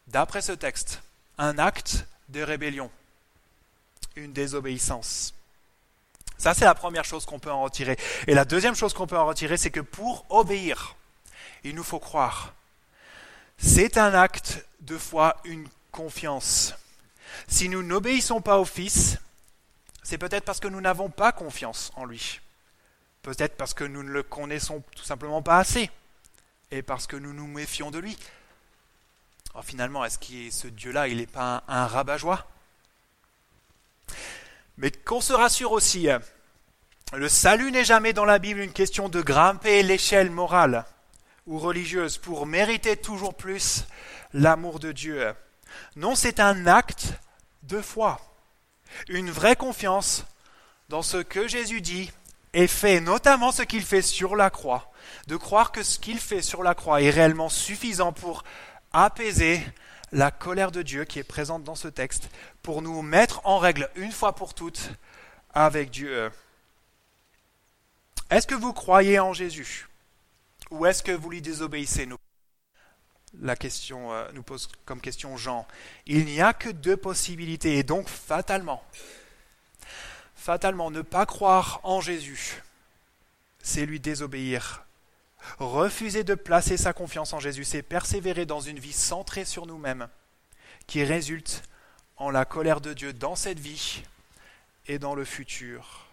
d'après 0.07 0.43
ce 0.43 0.53
texte, 0.53 1.03
un 1.37 1.59
acte 1.59 2.07
de 2.29 2.43
rébellion, 2.43 2.91
une 4.17 4.33
désobéissance. 4.33 5.35
Ça, 6.39 6.55
c'est 6.55 6.65
la 6.65 6.75
première 6.75 7.05
chose 7.05 7.27
qu'on 7.27 7.41
peut 7.41 7.51
en 7.51 7.63
retirer. 7.63 7.99
Et 8.27 8.35
la 8.35 8.45
deuxième 8.45 8.77
chose 8.77 8.95
qu'on 8.95 9.07
peut 9.07 9.19
en 9.19 9.27
retirer, 9.27 9.57
c'est 9.57 9.71
que 9.71 9.81
pour 9.81 10.25
obéir, 10.31 10.95
il 11.65 11.75
nous 11.75 11.83
faut 11.83 11.99
croire. 11.99 12.55
C'est 13.59 13.99
un 13.99 14.15
acte 14.15 14.65
de 14.81 14.97
foi, 14.97 15.37
une 15.45 15.69
confiance. 15.91 16.75
Si 17.49 17.69
nous 17.69 17.83
n'obéissons 17.83 18.41
pas 18.41 18.59
au 18.59 18.65
Fils, 18.65 19.19
c'est 20.05 20.19
peut-être 20.19 20.45
parce 20.45 20.61
que 20.61 20.69
nous 20.69 20.81
n'avons 20.81 21.11
pas 21.11 21.33
confiance 21.33 21.91
en 21.97 22.05
lui. 22.05 22.41
Peut-être 23.23 23.57
parce 23.57 23.75
que 23.75 23.85
nous 23.85 24.05
ne 24.05 24.11
le 24.11 24.23
connaissons 24.23 24.83
tout 24.95 25.03
simplement 25.03 25.43
pas 25.43 25.59
assez. 25.59 25.91
Et 26.71 26.83
parce 26.83 27.07
que 27.07 27.17
nous 27.17 27.33
nous 27.33 27.49
méfions 27.49 27.91
de 27.91 27.99
lui. 27.99 28.17
Alors 29.55 29.65
finalement, 29.65 30.05
est-ce 30.05 30.19
que 30.19 30.55
ce 30.55 30.69
Dieu-là, 30.69 31.09
il 31.09 31.17
n'est 31.17 31.27
pas 31.27 31.65
un, 31.67 31.75
un 31.75 31.87
rabat-joie? 31.87 32.47
Mais 34.77 34.91
qu'on 34.91 35.21
se 35.21 35.33
rassure 35.33 35.73
aussi, 35.73 36.11
hein. 36.11 36.21
le 37.13 37.29
salut 37.29 37.73
n'est 37.73 37.85
jamais 37.85 38.13
dans 38.13 38.25
la 38.25 38.39
Bible 38.39 38.61
une 38.61 38.73
question 38.73 39.09
de 39.09 39.21
grimper 39.21 39.83
l'échelle 39.83 40.31
morale 40.31 40.85
ou 41.47 41.59
religieuse 41.59 42.19
pour 42.19 42.47
mériter 42.47 42.97
toujours 42.97 43.35
plus 43.35 43.85
l'amour 44.33 44.79
de 44.79 44.93
Dieu. 44.93 45.33
Non, 45.97 46.15
c'est 46.15 46.41
un 46.41 46.67
acte 46.67 47.15
de 47.65 47.81
foi, 47.81 48.21
une 49.09 49.31
vraie 49.31 49.57
confiance 49.57 50.25
dans 50.89 51.03
ce 51.03 51.19
que 51.19 51.49
Jésus 51.49 51.81
dit 51.81 52.11
et 52.55 52.67
fait, 52.67 53.01
notamment 53.01 53.53
ce 53.53 53.63
qu'il 53.63 53.83
fait 53.83 54.03
sur 54.03 54.37
la 54.37 54.51
croix, 54.51 54.91
de 55.27 55.37
croire 55.37 55.73
que 55.73 55.83
ce 55.83 55.99
qu'il 55.99 56.19
fait 56.19 56.43
sur 56.43 56.63
la 56.63 56.75
croix 56.75 57.03
est 57.03 57.11
réellement 57.11 57.49
suffisant 57.49 58.13
pour 58.13 58.45
apaiser 58.93 59.63
la 60.13 60.31
colère 60.31 60.71
de 60.71 60.83
Dieu 60.83 61.05
qui 61.05 61.19
est 61.19 61.25
présente 61.25 61.65
dans 61.65 61.75
ce 61.75 61.89
texte 61.89 62.31
pour 62.63 62.83
nous 62.83 63.03
mettre 63.03 63.41
en 63.45 63.59
règle 63.59 63.91
une 63.95 64.13
fois 64.13 64.35
pour 64.35 64.55
toutes 64.55 64.91
avec 65.53 65.91
Dieu. 65.91 66.31
Est-ce 68.31 68.47
que 68.47 68.55
vous 68.55 68.73
croyez 68.73 69.19
en 69.19 69.33
Jésus 69.33 69.89
ou 70.71 70.87
est-ce 70.87 71.03
que 71.03 71.13
vous 71.13 71.31
lui 71.31 71.41
désobéissez 71.41 72.09
La 73.41 73.57
question 73.57 74.13
euh, 74.13 74.31
nous 74.33 74.43
pose 74.43 74.69
comme 74.85 75.01
question 75.01 75.37
Jean. 75.37 75.67
Il 76.07 76.27
n'y 76.27 76.41
a 76.41 76.53
que 76.53 76.69
deux 76.69 76.97
possibilités 76.97 77.79
et 77.79 77.83
donc 77.83 78.09
fatalement, 78.09 78.83
fatalement 80.35 80.91
ne 80.91 81.03
pas 81.03 81.25
croire 81.25 81.81
en 81.85 82.01
Jésus, 82.01 82.63
c'est 83.63 83.87
lui 83.87 84.01
désobéir 84.01 84.85
Refuser 85.59 86.25
de 86.25 86.35
placer 86.35 86.77
sa 86.77 86.93
confiance 86.93 87.33
en 87.33 87.41
Jésus, 87.41 87.65
c'est 87.65 87.83
persévérer 87.83 88.47
dans 88.47 88.61
une 88.61 88.79
vie 88.79 88.93
centrée 88.93 89.45
sur 89.45 89.67
nous-mêmes, 89.67 90.09
qui 90.87 91.03
résulte 91.05 91.63
en 92.17 92.31
la 92.31 92.45
colère 92.45 92.81
de 92.81 92.93
Dieu 92.93 93.13
dans 93.13 93.37
cette 93.37 93.59
vie 93.59 94.03
et 94.87 94.99
dans 94.99 95.15
le 95.15 95.25
futur. 95.25 96.07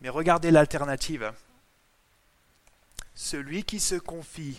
Mais 0.00 0.08
regardez 0.08 0.50
l'alternative. 0.50 1.32
Celui 3.14 3.62
qui 3.62 3.78
se 3.78 3.94
confie 3.94 4.58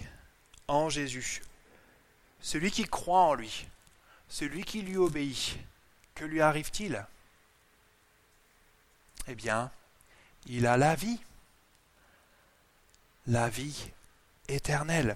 en 0.68 0.90
Jésus, 0.90 1.42
celui 2.40 2.72
qui 2.72 2.84
croit 2.84 3.24
en 3.24 3.34
lui, 3.34 3.68
celui 4.30 4.64
qui 4.64 4.82
lui 4.82 4.98
obéit, 4.98 5.58
que 6.16 6.24
lui 6.24 6.42
arrive-t-il? 6.42 7.06
Eh 9.28 9.36
bien, 9.36 9.72
il 10.46 10.68
a 10.68 10.78
la 10.78 10.96
vie 10.96 11.20
la 13.28 13.50
vie 13.50 13.92
éternelle. 14.48 15.16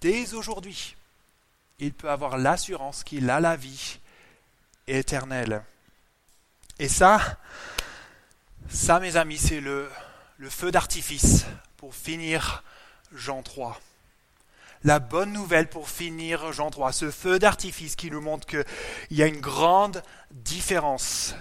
Dès 0.00 0.34
aujourd'hui, 0.34 0.96
il 1.78 1.92
peut 1.92 2.10
avoir 2.10 2.38
l'assurance 2.38 3.04
qu'il 3.04 3.28
a 3.30 3.40
la 3.40 3.56
vie 3.56 3.98
éternelle. 4.86 5.62
Et 6.78 6.88
ça, 6.88 7.38
ça 8.68 9.00
mes 9.00 9.16
amis, 9.16 9.38
c'est 9.38 9.60
le, 9.60 9.88
feu 10.48 10.70
d'artifice 10.70 11.46
pour 11.76 11.94
finir 11.94 12.62
Jean 13.12 13.42
3. 13.42 13.80
La 14.84 14.98
bonne 14.98 15.32
nouvelle 15.32 15.68
pour 15.68 15.88
finir 15.88 16.52
Jean 16.52 16.70
3, 16.70 16.92
ce 16.92 17.10
feu 17.10 17.38
d'artifice 17.38 17.96
qui 17.96 18.10
nous 18.10 18.20
montre 18.20 18.46
qu'il 18.46 18.64
y 19.10 19.22
a 19.22 19.26
une 19.26 19.40
grande 19.40 20.02
différence 20.30 21.34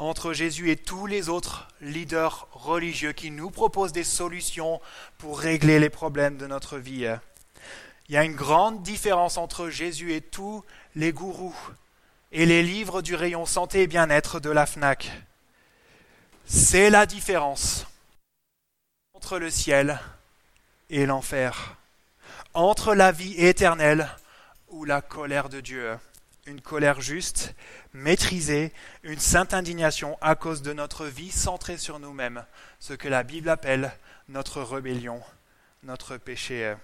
entre 0.00 0.32
Jésus 0.32 0.70
et 0.70 0.76
tous 0.76 1.06
les 1.06 1.28
autres 1.28 1.68
leaders 1.80 2.48
religieux 2.52 3.12
qui 3.12 3.30
nous 3.30 3.50
proposent 3.50 3.92
des 3.92 4.04
solutions 4.04 4.80
pour 5.18 5.38
régler 5.38 5.78
les 5.78 5.90
problèmes 5.90 6.38
de 6.38 6.46
notre 6.46 6.78
vie. 6.78 7.06
Il 8.08 8.14
y 8.14 8.16
a 8.16 8.24
une 8.24 8.34
grande 8.34 8.82
différence 8.82 9.36
entre 9.36 9.68
Jésus 9.68 10.14
et 10.14 10.22
tous 10.22 10.64
les 10.96 11.12
gourous 11.12 11.56
et 12.32 12.46
les 12.46 12.62
livres 12.62 13.02
du 13.02 13.14
rayon 13.14 13.44
santé 13.44 13.82
et 13.82 13.86
bien-être 13.86 14.40
de 14.40 14.50
la 14.50 14.64
FNAC. 14.64 15.10
C'est 16.46 16.90
la 16.90 17.04
différence 17.06 17.86
entre 19.12 19.38
le 19.38 19.50
ciel 19.50 20.00
et 20.88 21.04
l'enfer, 21.04 21.76
entre 22.54 22.94
la 22.94 23.12
vie 23.12 23.34
éternelle 23.34 24.08
ou 24.68 24.84
la 24.84 25.02
colère 25.02 25.50
de 25.50 25.60
Dieu 25.60 25.98
une 26.46 26.60
colère 26.60 27.00
juste, 27.00 27.54
maîtrisée, 27.92 28.72
une 29.02 29.18
sainte 29.18 29.54
indignation 29.54 30.18
à 30.20 30.34
cause 30.34 30.62
de 30.62 30.72
notre 30.72 31.06
vie 31.06 31.30
centrée 31.30 31.78
sur 31.78 31.98
nous-mêmes, 31.98 32.44
ce 32.78 32.94
que 32.94 33.08
la 33.08 33.22
Bible 33.22 33.48
appelle 33.48 33.92
notre 34.28 34.62
rébellion, 34.62 35.22
notre 35.82 36.16
péché. 36.16 36.74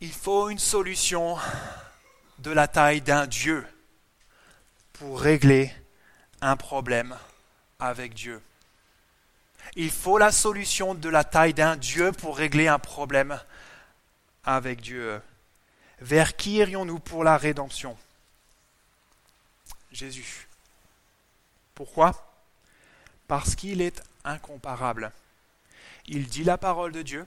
Il 0.00 0.12
faut 0.12 0.50
une 0.50 0.58
solution 0.58 1.38
de 2.38 2.50
la 2.50 2.68
taille 2.68 3.00
d'un 3.00 3.26
Dieu 3.26 3.66
pour 4.92 5.20
régler 5.20 5.72
un 6.40 6.56
problème 6.56 7.16
avec 7.78 8.14
Dieu. 8.14 8.42
Il 9.74 9.90
faut 9.90 10.18
la 10.18 10.32
solution 10.32 10.94
de 10.94 11.08
la 11.08 11.24
taille 11.24 11.54
d'un 11.54 11.76
Dieu 11.76 12.12
pour 12.12 12.36
régler 12.36 12.68
un 12.68 12.78
problème 12.78 13.40
avec 14.44 14.80
Dieu. 14.80 15.20
Vers 16.00 16.36
qui 16.36 16.56
irions-nous 16.56 16.98
pour 16.98 17.24
la 17.24 17.36
rédemption? 17.36 17.96
Jésus. 19.92 20.46
Pourquoi? 21.74 22.12
Parce 23.28 23.54
qu'il 23.54 23.80
est 23.80 24.02
incomparable. 24.24 25.12
Il 26.06 26.26
dit 26.26 26.44
la 26.44 26.58
parole 26.58 26.92
de 26.92 27.02
Dieu, 27.02 27.26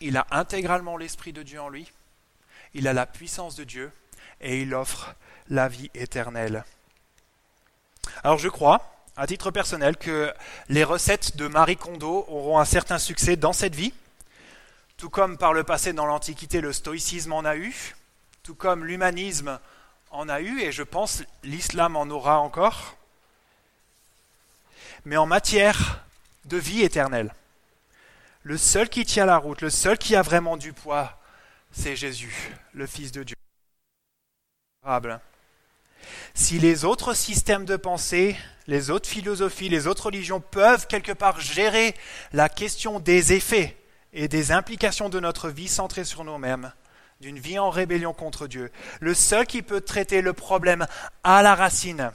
il 0.00 0.16
a 0.16 0.26
intégralement 0.30 0.96
l'Esprit 0.96 1.32
de 1.32 1.42
Dieu 1.42 1.60
en 1.60 1.68
lui, 1.68 1.90
il 2.74 2.88
a 2.88 2.92
la 2.92 3.06
puissance 3.06 3.56
de 3.56 3.64
Dieu 3.64 3.92
et 4.40 4.62
il 4.62 4.74
offre 4.74 5.14
la 5.48 5.68
vie 5.68 5.90
éternelle. 5.94 6.64
Alors 8.22 8.38
je 8.38 8.48
crois, 8.48 8.94
à 9.16 9.26
titre 9.26 9.50
personnel, 9.50 9.96
que 9.96 10.32
les 10.68 10.84
recettes 10.84 11.36
de 11.36 11.46
Marie 11.46 11.76
Kondo 11.76 12.24
auront 12.28 12.58
un 12.58 12.64
certain 12.64 12.98
succès 12.98 13.36
dans 13.36 13.52
cette 13.52 13.74
vie, 13.74 13.92
tout 15.00 15.08
comme 15.08 15.38
par 15.38 15.54
le 15.54 15.64
passé 15.64 15.94
dans 15.94 16.04
l'Antiquité 16.04 16.60
le 16.60 16.74
stoïcisme 16.74 17.32
en 17.32 17.46
a 17.46 17.56
eu, 17.56 17.94
tout 18.42 18.54
comme 18.54 18.84
l'humanisme 18.84 19.58
en 20.10 20.28
a 20.28 20.42
eu, 20.42 20.60
et 20.60 20.72
je 20.72 20.82
pense 20.82 21.22
l'islam 21.42 21.96
en 21.96 22.02
aura 22.10 22.38
encore, 22.38 22.96
mais 25.06 25.16
en 25.16 25.24
matière 25.24 26.04
de 26.44 26.58
vie 26.58 26.82
éternelle. 26.82 27.34
Le 28.42 28.58
seul 28.58 28.90
qui 28.90 29.06
tient 29.06 29.24
la 29.24 29.38
route, 29.38 29.62
le 29.62 29.70
seul 29.70 29.96
qui 29.96 30.14
a 30.16 30.20
vraiment 30.20 30.58
du 30.58 30.74
poids, 30.74 31.18
c'est 31.72 31.96
Jésus, 31.96 32.52
le 32.74 32.86
Fils 32.86 33.10
de 33.10 33.22
Dieu. 33.22 33.36
Si 36.34 36.58
les 36.58 36.84
autres 36.84 37.14
systèmes 37.14 37.64
de 37.64 37.76
pensée, 37.76 38.36
les 38.66 38.90
autres 38.90 39.08
philosophies, 39.08 39.70
les 39.70 39.86
autres 39.86 40.06
religions 40.06 40.40
peuvent 40.42 40.86
quelque 40.86 41.12
part 41.12 41.40
gérer 41.40 41.94
la 42.34 42.50
question 42.50 43.00
des 43.00 43.32
effets 43.32 43.79
et 44.12 44.28
des 44.28 44.52
implications 44.52 45.08
de 45.08 45.20
notre 45.20 45.48
vie 45.48 45.68
centrée 45.68 46.04
sur 46.04 46.24
nous-mêmes, 46.24 46.72
d'une 47.20 47.38
vie 47.38 47.58
en 47.58 47.70
rébellion 47.70 48.12
contre 48.12 48.46
Dieu, 48.46 48.70
le 49.00 49.14
seul 49.14 49.46
qui 49.46 49.62
peut 49.62 49.80
traiter 49.80 50.22
le 50.22 50.32
problème 50.32 50.86
à 51.22 51.42
la 51.42 51.54
racine, 51.54 52.10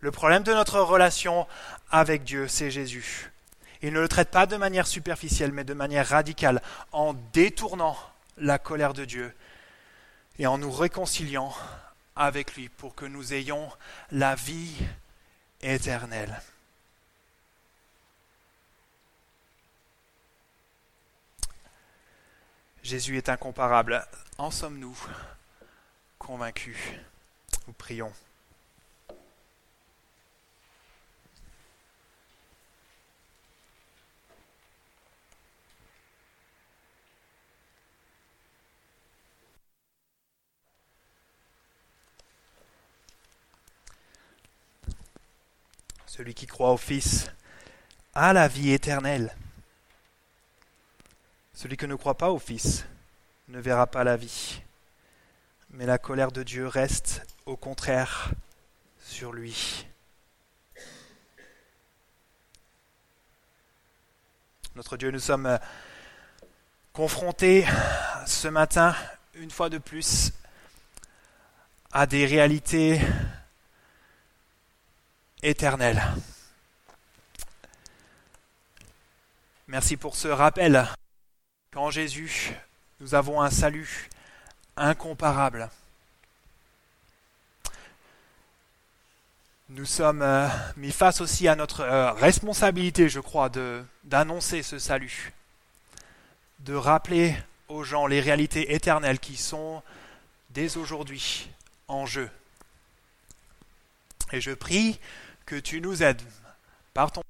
le 0.00 0.10
problème 0.10 0.42
de 0.42 0.52
notre 0.52 0.80
relation 0.80 1.46
avec 1.90 2.24
Dieu, 2.24 2.48
c'est 2.48 2.70
Jésus. 2.70 3.30
Il 3.82 3.92
ne 3.92 4.00
le 4.00 4.08
traite 4.08 4.30
pas 4.30 4.46
de 4.46 4.56
manière 4.56 4.86
superficielle, 4.86 5.52
mais 5.52 5.64
de 5.64 5.74
manière 5.74 6.08
radicale, 6.08 6.62
en 6.92 7.14
détournant 7.32 7.96
la 8.36 8.58
colère 8.58 8.94
de 8.94 9.04
Dieu 9.04 9.32
et 10.38 10.46
en 10.46 10.58
nous 10.58 10.70
réconciliant 10.70 11.52
avec 12.16 12.54
lui 12.54 12.68
pour 12.68 12.94
que 12.94 13.04
nous 13.04 13.34
ayons 13.34 13.70
la 14.10 14.34
vie 14.34 14.74
éternelle. 15.62 16.40
Jésus 22.82 23.16
est 23.16 23.28
incomparable. 23.28 24.04
En 24.38 24.50
sommes-nous 24.50 24.96
convaincus 26.18 26.78
Nous 27.66 27.72
prions? 27.74 28.12
Celui 46.06 46.34
qui 46.34 46.46
croit 46.46 46.72
au 46.72 46.76
Fils 46.76 47.30
a 48.14 48.32
la 48.32 48.48
vie 48.48 48.72
éternelle. 48.72 49.32
Celui 51.60 51.76
qui 51.76 51.88
ne 51.88 51.96
croit 51.96 52.16
pas 52.16 52.30
au 52.30 52.38
Fils 52.38 52.84
ne 53.48 53.58
verra 53.58 53.88
pas 53.88 54.04
la 54.04 54.16
vie, 54.16 54.62
mais 55.70 55.86
la 55.86 55.98
colère 55.98 56.30
de 56.30 56.44
Dieu 56.44 56.68
reste 56.68 57.26
au 57.46 57.56
contraire 57.56 58.30
sur 59.00 59.32
lui. 59.32 59.84
Notre 64.76 64.96
Dieu, 64.96 65.10
nous 65.10 65.18
sommes 65.18 65.58
confrontés 66.92 67.66
ce 68.24 68.46
matin, 68.46 68.94
une 69.34 69.50
fois 69.50 69.68
de 69.68 69.78
plus, 69.78 70.30
à 71.90 72.06
des 72.06 72.24
réalités 72.24 73.00
éternel. 75.42 76.04
Merci 79.66 79.96
pour 79.96 80.14
ce 80.14 80.28
rappel 80.28 80.88
qu'en 81.78 81.92
Jésus, 81.92 82.52
nous 82.98 83.14
avons 83.14 83.40
un 83.40 83.50
salut 83.50 84.10
incomparable. 84.76 85.70
Nous 89.68 89.84
sommes 89.84 90.22
euh, 90.22 90.48
mis 90.76 90.90
face 90.90 91.20
aussi 91.20 91.46
à 91.46 91.54
notre 91.54 91.82
euh, 91.82 92.10
responsabilité, 92.14 93.08
je 93.08 93.20
crois, 93.20 93.48
d'annoncer 94.02 94.64
ce 94.64 94.80
salut, 94.80 95.32
de 96.58 96.74
rappeler 96.74 97.36
aux 97.68 97.84
gens 97.84 98.08
les 98.08 98.18
réalités 98.18 98.74
éternelles 98.74 99.20
qui 99.20 99.36
sont 99.36 99.80
dès 100.50 100.78
aujourd'hui 100.78 101.48
en 101.86 102.06
jeu. 102.06 102.28
Et 104.32 104.40
je 104.40 104.50
prie 104.50 104.98
que 105.46 105.54
tu 105.54 105.80
nous 105.80 106.02
aides 106.02 106.22
par 106.92 107.12
ton 107.12 107.22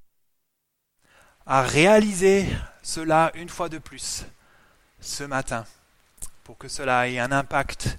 à 1.45 1.61
réaliser 1.61 2.47
cela 2.81 3.31
une 3.35 3.49
fois 3.49 3.69
de 3.69 3.77
plus 3.77 4.25
ce 5.01 5.23
matin, 5.23 5.65
pour 6.43 6.57
que 6.57 6.67
cela 6.67 7.07
ait 7.07 7.19
un 7.19 7.31
impact 7.31 7.97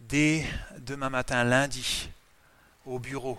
dès 0.00 0.46
demain 0.78 1.10
matin, 1.10 1.44
lundi, 1.44 2.10
au 2.84 2.98
bureau, 2.98 3.38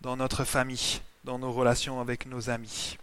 dans 0.00 0.16
notre 0.16 0.44
famille, 0.44 1.00
dans 1.24 1.38
nos 1.38 1.52
relations 1.52 2.00
avec 2.00 2.26
nos 2.26 2.50
amis. 2.50 2.98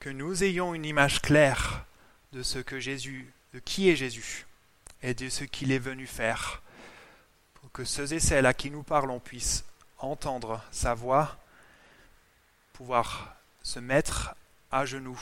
Que 0.00 0.10
nous 0.10 0.44
ayons 0.44 0.74
une 0.74 0.84
image 0.84 1.20
claire 1.20 1.84
de 2.32 2.42
ce 2.42 2.58
que 2.58 2.80
Jésus, 2.80 3.32
de 3.54 3.58
qui 3.58 3.90
est 3.90 3.96
Jésus 3.96 4.46
et 5.02 5.14
de 5.14 5.28
ce 5.28 5.44
qu'il 5.44 5.72
est 5.72 5.78
venu 5.78 6.06
faire, 6.06 6.62
pour 7.54 7.72
que 7.72 7.84
ceux 7.84 8.12
et 8.12 8.20
celles 8.20 8.46
à 8.46 8.54
qui 8.54 8.70
nous 8.70 8.82
parlons 8.82 9.20
puissent 9.20 9.64
entendre 9.98 10.62
sa 10.70 10.94
voix, 10.94 11.36
pouvoir 12.72 13.34
se 13.62 13.80
mettre 13.80 14.34
à 14.70 14.84
genoux 14.84 15.20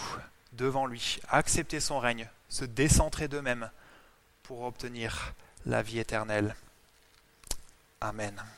devant 0.57 0.87
lui, 0.87 1.21
accepter 1.29 1.81
son 1.81 1.99
règne, 1.99 2.29
se 2.49 2.65
décentrer 2.65 3.29
d'eux-mêmes 3.29 3.71
pour 4.43 4.63
obtenir 4.63 5.35
la 5.67 5.83
vie 5.83 5.99
éternelle. 5.99 6.55
Amen. 8.01 8.45